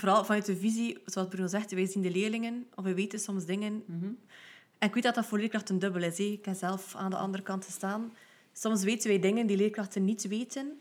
[0.00, 3.44] Vooral vanuit de visie, zoals Bruno zegt, wij zien de leerlingen, of we weten soms
[3.44, 3.84] dingen.
[4.78, 6.18] En ik weet dat dat voor leerkrachten dubbel is.
[6.18, 6.24] hè.
[6.24, 8.12] Ik heb zelf aan de andere kant gestaan.
[8.52, 10.80] Soms weten wij dingen die leerkrachten niet weten,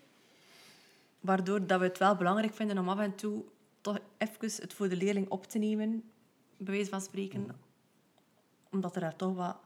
[1.20, 3.44] waardoor dat we het wel belangrijk vinden om af en toe
[3.82, 6.04] toch even het voor de leerling op te nemen,
[6.58, 7.48] bij wijze van spreken.
[8.72, 9.58] Omdat er daar toch wat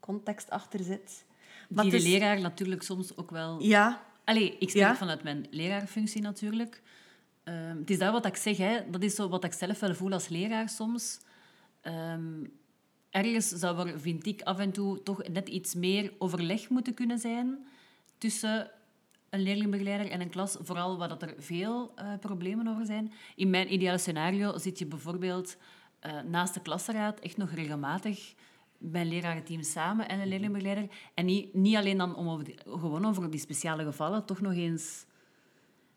[0.00, 1.24] context achter zit.
[1.68, 3.62] Maar die de is- leraar natuurlijk soms ook wel...
[3.62, 4.96] Ja, Allee, ik spreek Ja.
[4.96, 6.82] vanuit mijn leraarfunctie natuurlijk.
[7.44, 8.90] Ehm, het is daar wat ik zeg, hè.
[8.90, 11.20] dat is zo wat ik zelf wel voel als leraar soms.
[11.80, 12.44] Ehm,
[13.10, 17.18] ergens zou er, vind ik, af en toe toch net iets meer overleg moeten kunnen
[17.18, 17.66] zijn
[18.18, 18.70] tussen
[19.30, 23.12] een leerlingbegeleider en een klas, vooral waar dat er veel eh, problemen over zijn.
[23.36, 25.56] In mijn ideale scenario zit je bijvoorbeeld
[25.98, 28.34] eh, naast de klasraad echt nog regelmatig
[28.82, 30.88] mijn lerarenteam samen en een leerlingbegeleider.
[31.14, 34.52] En niet, niet alleen dan om over die, gewoon over die speciale gevallen, toch nog
[34.52, 35.04] eens...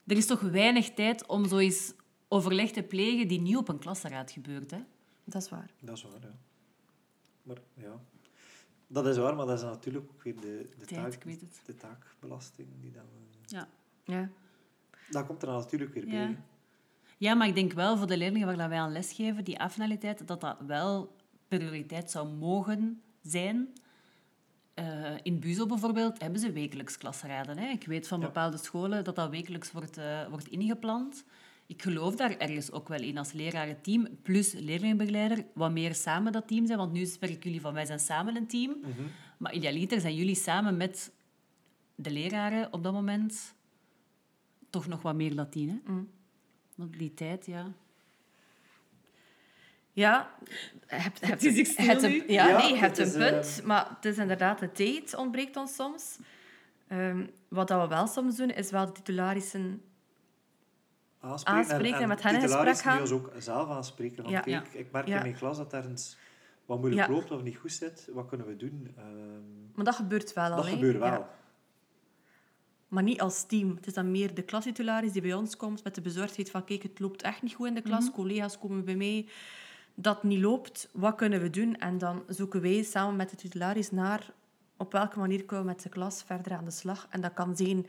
[0.08, 1.94] Er is toch weinig tijd om zo eens
[2.28, 4.72] overleg te plegen die niet op een klasraad gebeurt.
[4.72, 4.80] Hè?
[5.24, 5.70] dat is waar.
[5.80, 6.36] Dat is waar, ja.
[7.44, 8.00] Maar ja...
[8.88, 11.42] Dat is waar, maar dat is natuurlijk ook weer de, de, Tijd, taak, ik weet
[11.42, 11.62] het.
[11.66, 12.68] de taakbelasting.
[12.82, 13.04] Die dan,
[13.46, 13.68] Ja.
[14.04, 14.30] Ja.
[15.10, 16.12] dat komt er dan natuurlijk weer Ja.
[16.26, 16.38] bij.
[17.18, 20.28] Ja, maar ik denk wel voor de leerlingen waar dat wij aan lesgeven, die affinaliteit,
[20.28, 21.16] dat dat wel
[21.48, 23.74] prioriteit zou mogen zijn.
[24.76, 27.58] Eh, in Buzel bijvoorbeeld hebben ze wekelijks klasraden.
[27.58, 27.68] Hè.
[27.68, 28.26] Ik weet van Ja.
[28.26, 31.24] bepaalde scholen dat dat wekelijks wordt, eh, wordt ingepland.
[31.66, 36.48] Ik geloof daar ergens ook wel in als lerarenteam plus leerlingbegeleider, wat meer samen dat
[36.48, 36.78] team zijn.
[36.78, 38.76] Want nu spreken jullie van wij zijn samen een team.
[38.82, 39.02] Mhm.
[39.38, 41.12] Maar idealiter zijn jullie samen met
[41.96, 43.54] de leraren op dat moment
[44.70, 45.36] toch nog wat meer.
[45.36, 45.80] Hè?
[45.86, 46.10] Mm.
[46.76, 47.74] Want die tijd, ja.
[49.96, 50.30] Ja,
[50.86, 53.30] heb, heb, is ik stil hebt een, ja, Ja, nee, je hebt het een is,
[53.32, 53.60] punt.
[53.60, 56.18] eh, Maar het is inderdaad de tijd ontbreekt ons soms.
[56.88, 59.82] Ehm, wat dat we wel soms doen, is wel de titularissen...
[61.20, 62.92] Aanspreken, Aanspreken en met hen in gesprek gaan.
[62.94, 64.16] die ons ook zelf aanspreken.
[64.24, 64.40] Want Ja.
[64.42, 65.16] kijk, ik merk Ja.
[65.16, 66.18] in mijn klas dat ergens
[66.66, 67.14] wat moeilijk Ja.
[67.14, 68.94] loopt of niet goed zit, wat kunnen we doen?
[68.98, 69.06] Ehm,
[69.76, 70.56] Maar dat gebeurt wel al.
[70.56, 71.08] dat gebeurt wel.
[71.12, 71.30] Ja.
[72.88, 73.76] Maar niet als team.
[73.76, 76.84] Het is dan meer de klastitularis die bij ons komt met de bezorgdheid van kijk,
[76.84, 78.12] het loopt echt niet goed in de klas.
[78.12, 79.26] Collega's komen bij mij
[79.96, 80.90] dat niet loopt.
[80.92, 81.76] Wat kunnen we doen?
[81.76, 84.34] En dan zoeken wij samen met de titularis naar
[84.78, 87.08] op welke manier kunnen we met de klas verder aan de slag.
[87.10, 87.88] En dat kan zijn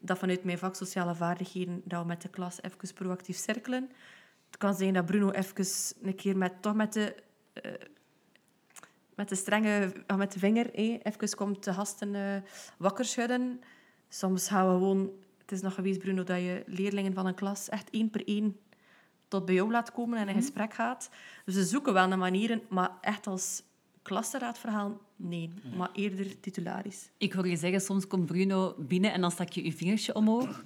[0.00, 3.90] dat vanuit mijn vak sociale vaardigheden dat we met de klas even proactief cirkelen.
[4.46, 5.64] Het kan zijn dat Bruno even
[6.02, 7.14] een keer met, toch met de
[7.52, 7.72] eh,
[9.14, 12.36] met de strenge, ah, met de vinger, hé, even komt de gasten eh,
[12.78, 13.60] wakker schudden.
[14.08, 17.68] Soms gaan we gewoon, het is nog geweest, Bruno, dat je leerlingen van een klas
[17.68, 18.56] echt één per één
[19.32, 21.10] tot bij jou laat komen en in gesprek gaat.
[21.44, 23.62] Dus ze zoeken wel naar manieren, maar echt als
[24.02, 25.50] klassenraadverhaal, nee.
[25.76, 27.10] Maar eerder titularis.
[27.18, 30.64] Ik hoor je zeggen, soms komt Bruno binnen en dan stak je je vingertje omhoog.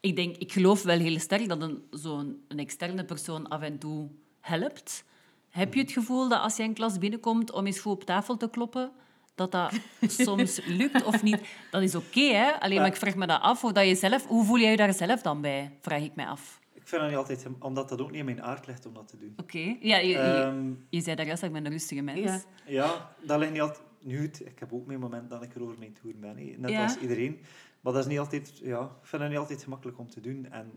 [0.00, 3.78] Ik denk, ik geloof wel heel sterk dat een, zo'n een externe persoon af en
[3.78, 4.08] toe
[4.40, 5.04] helpt.
[5.48, 8.36] Heb je het gevoel dat als je een klas binnenkomt om eens goed op tafel
[8.36, 8.90] te kloppen,
[9.34, 9.72] dat dat
[10.24, 11.40] soms lukt of niet?
[11.70, 12.60] Dat is oké, hè?
[12.60, 13.60] Alleen maar ik vraag me dat af.
[13.60, 15.78] Hoe, dat je zelf, hoe voel jij je daar zelf dan bij?
[15.80, 16.64] Vraag ik mij af.
[16.86, 19.08] Ik vind dat niet altijd, omdat dat ook niet in mijn aard ligt om dat
[19.08, 19.32] te doen.
[19.36, 19.76] Oké.
[19.80, 22.20] Ja, je, je, Ehm, je zei daar juist dat ik ben een rustige mens.
[22.20, 22.40] Ja.
[22.66, 23.84] ja, dat ligt niet altijd...
[24.00, 26.82] Nu, ik heb ook mijn moment dat ik er over mijn toer ben, net Ja.
[26.82, 27.40] als iedereen.
[27.80, 28.58] Maar dat is niet altijd...
[28.62, 30.46] Ja, ik vind dat niet altijd gemakkelijk om te doen.
[30.50, 30.70] En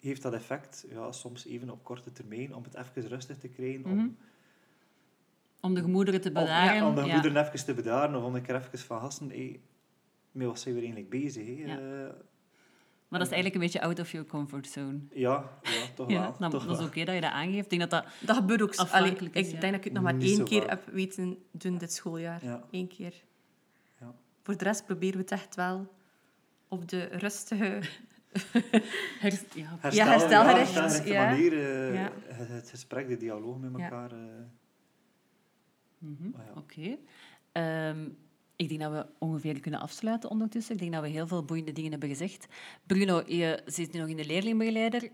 [0.00, 3.84] heeft dat effect, ja, soms even op korte termijn, om het even rustig te krijgen,
[3.84, 4.08] om, Mhm.
[5.60, 6.74] Om de gemoederen te om, bedaren.
[6.74, 7.12] ja, om de ja.
[7.12, 9.60] moederen even te bedaren, of om een keer even van gasten, hey,
[10.32, 11.48] met wat zijn we eigenlijk bezig?
[11.58, 11.78] Ja.
[11.78, 12.12] Eh,
[13.12, 14.98] Maar dat is eigenlijk een beetje out of your comfort zone.
[15.14, 16.36] ja, ja, toch Ja, wel.
[16.38, 17.72] dan, toch dat is oké dat je dat aangeeft.
[17.72, 18.04] Ik denk dat dat...
[18.20, 18.74] Dat gebeurt ook.
[18.76, 19.60] Afhankelijk Allee, is, ik ja.
[19.60, 22.44] denk dat ik het nog maar Niet één keer heb weten doen dit schooljaar.
[22.44, 22.64] Ja.
[22.70, 23.14] Eén keer.
[24.00, 24.14] Ja.
[24.42, 25.92] Voor de rest proberen we het echt wel
[26.68, 27.64] op de rustige...
[29.20, 31.24] Her- ja, Herstel, Ja, herstelgericht, ja.
[31.30, 32.10] manier, eh, Ja.
[32.26, 33.82] het, gesprek, de dialoog met Ja.
[33.84, 34.12] elkaar.
[34.12, 34.18] eh,
[35.98, 36.52] Mhm, maar ja.
[36.60, 36.96] Oké.
[37.52, 38.08] Ehm,
[38.62, 40.74] ik denk dat we ongeveer kunnen afsluiten ondertussen.
[40.74, 42.46] Ik denk dat we heel veel boeiende dingen hebben gezegd.
[42.86, 45.10] Bruno, je zit nu nog in de leerlingbegeleider.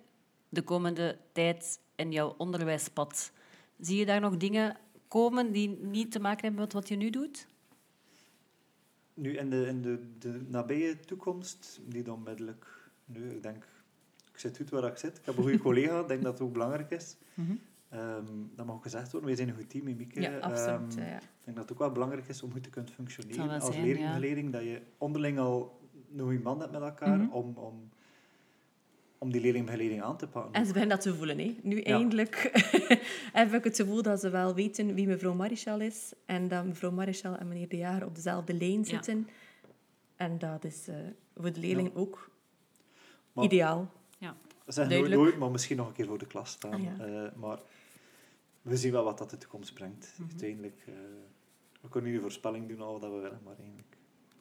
[0.49, 3.33] De komende tijd in jouw onderwijspad.
[3.81, 4.77] Zie je daar nog dingen
[5.09, 7.47] komen die niet te maken hebben met wat je nu doet?
[9.15, 12.91] Nu, in de, in de, de nabije toekomst, niet onmiddellijk.
[13.05, 13.65] Nu, ik denk,
[14.33, 15.19] ik zit goed waar ik zit.
[15.19, 17.17] Ik heb een goede collega, ik denk dat het ook belangrijk is.
[17.35, 17.55] Mhm.
[17.91, 18.25] Ehm,
[18.57, 20.21] dat mag ook gezegd worden, wij zijn een goed team in Mieke.
[20.21, 20.97] Ja, absoluut.
[20.97, 21.17] Ehm, ja.
[21.17, 23.85] ik denk dat het ook wel belangrijk is om goed te kunnen functioneren als zijn,
[23.85, 24.53] leerlingbegeleiding.
[24.53, 25.81] Dat je onderling al
[26.13, 27.31] een goede man hebt met elkaar Mhm.
[27.33, 27.89] om, om,
[29.19, 30.53] om die leerlingbegeleiding aan te pakken.
[30.53, 31.39] En ze beginnen dat te voelen.
[31.39, 31.57] Hè.
[31.63, 31.83] Nu Ja.
[31.85, 32.51] eindelijk
[33.33, 36.13] heb ik het gevoel dat ze wel weten wie mevrouw Marichal is.
[36.27, 39.29] En dat mevrouw Marichal en meneer De Jager op dezelfde lijn zitten.
[40.17, 40.95] En dat is eh,
[41.37, 42.31] voor de leerlingen ook
[43.33, 43.91] Maar- ideaal.
[44.67, 45.21] Zeg nooit duidelijk.
[45.23, 46.73] nooit, maar misschien nog een keer voor de klas staan.
[46.73, 47.05] Ah, ja.
[47.05, 47.59] Eh, maar
[48.69, 50.15] we zien wel wat dat de toekomst brengt.
[50.17, 50.29] Mhm.
[50.31, 50.95] Uiteindelijk, eh,
[51.81, 53.97] we kunnen nu een voorspelling doen al wat we willen, maar eigenlijk...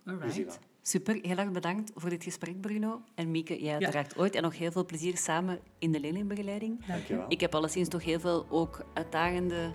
[0.05, 0.45] Alright.
[0.45, 0.55] wel.
[0.81, 3.01] Super, heel erg bedankt voor dit gesprek, Bruno.
[3.15, 4.35] En Mieke, jij uiteraard ooit.
[4.35, 6.85] En nog heel veel plezier samen in de leerlingbegeleiding.
[6.85, 7.25] Dankjewel.
[7.27, 9.71] Ik heb alleszins toch heel veel ook uitdagende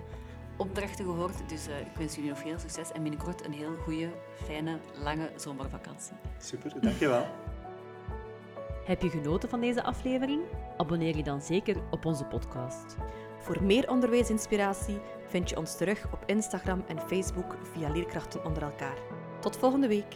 [0.57, 1.49] opdrachten gehoord.
[1.49, 4.09] Dus eh, ik wens jullie nog veel succes en binnenkort een heel goede,
[4.45, 6.15] fijne, lange zomervakantie.
[6.37, 7.25] Super, dankjewel.
[8.85, 10.41] Heb je genoten van deze aflevering?
[10.77, 12.95] Abonneer je dan zeker op onze podcast.
[13.43, 18.97] Voor meer onderwijsinspiratie vind je ons terug op Instagram en Facebook via Leerkrachten onder elkaar.
[19.39, 20.15] Tot volgende week.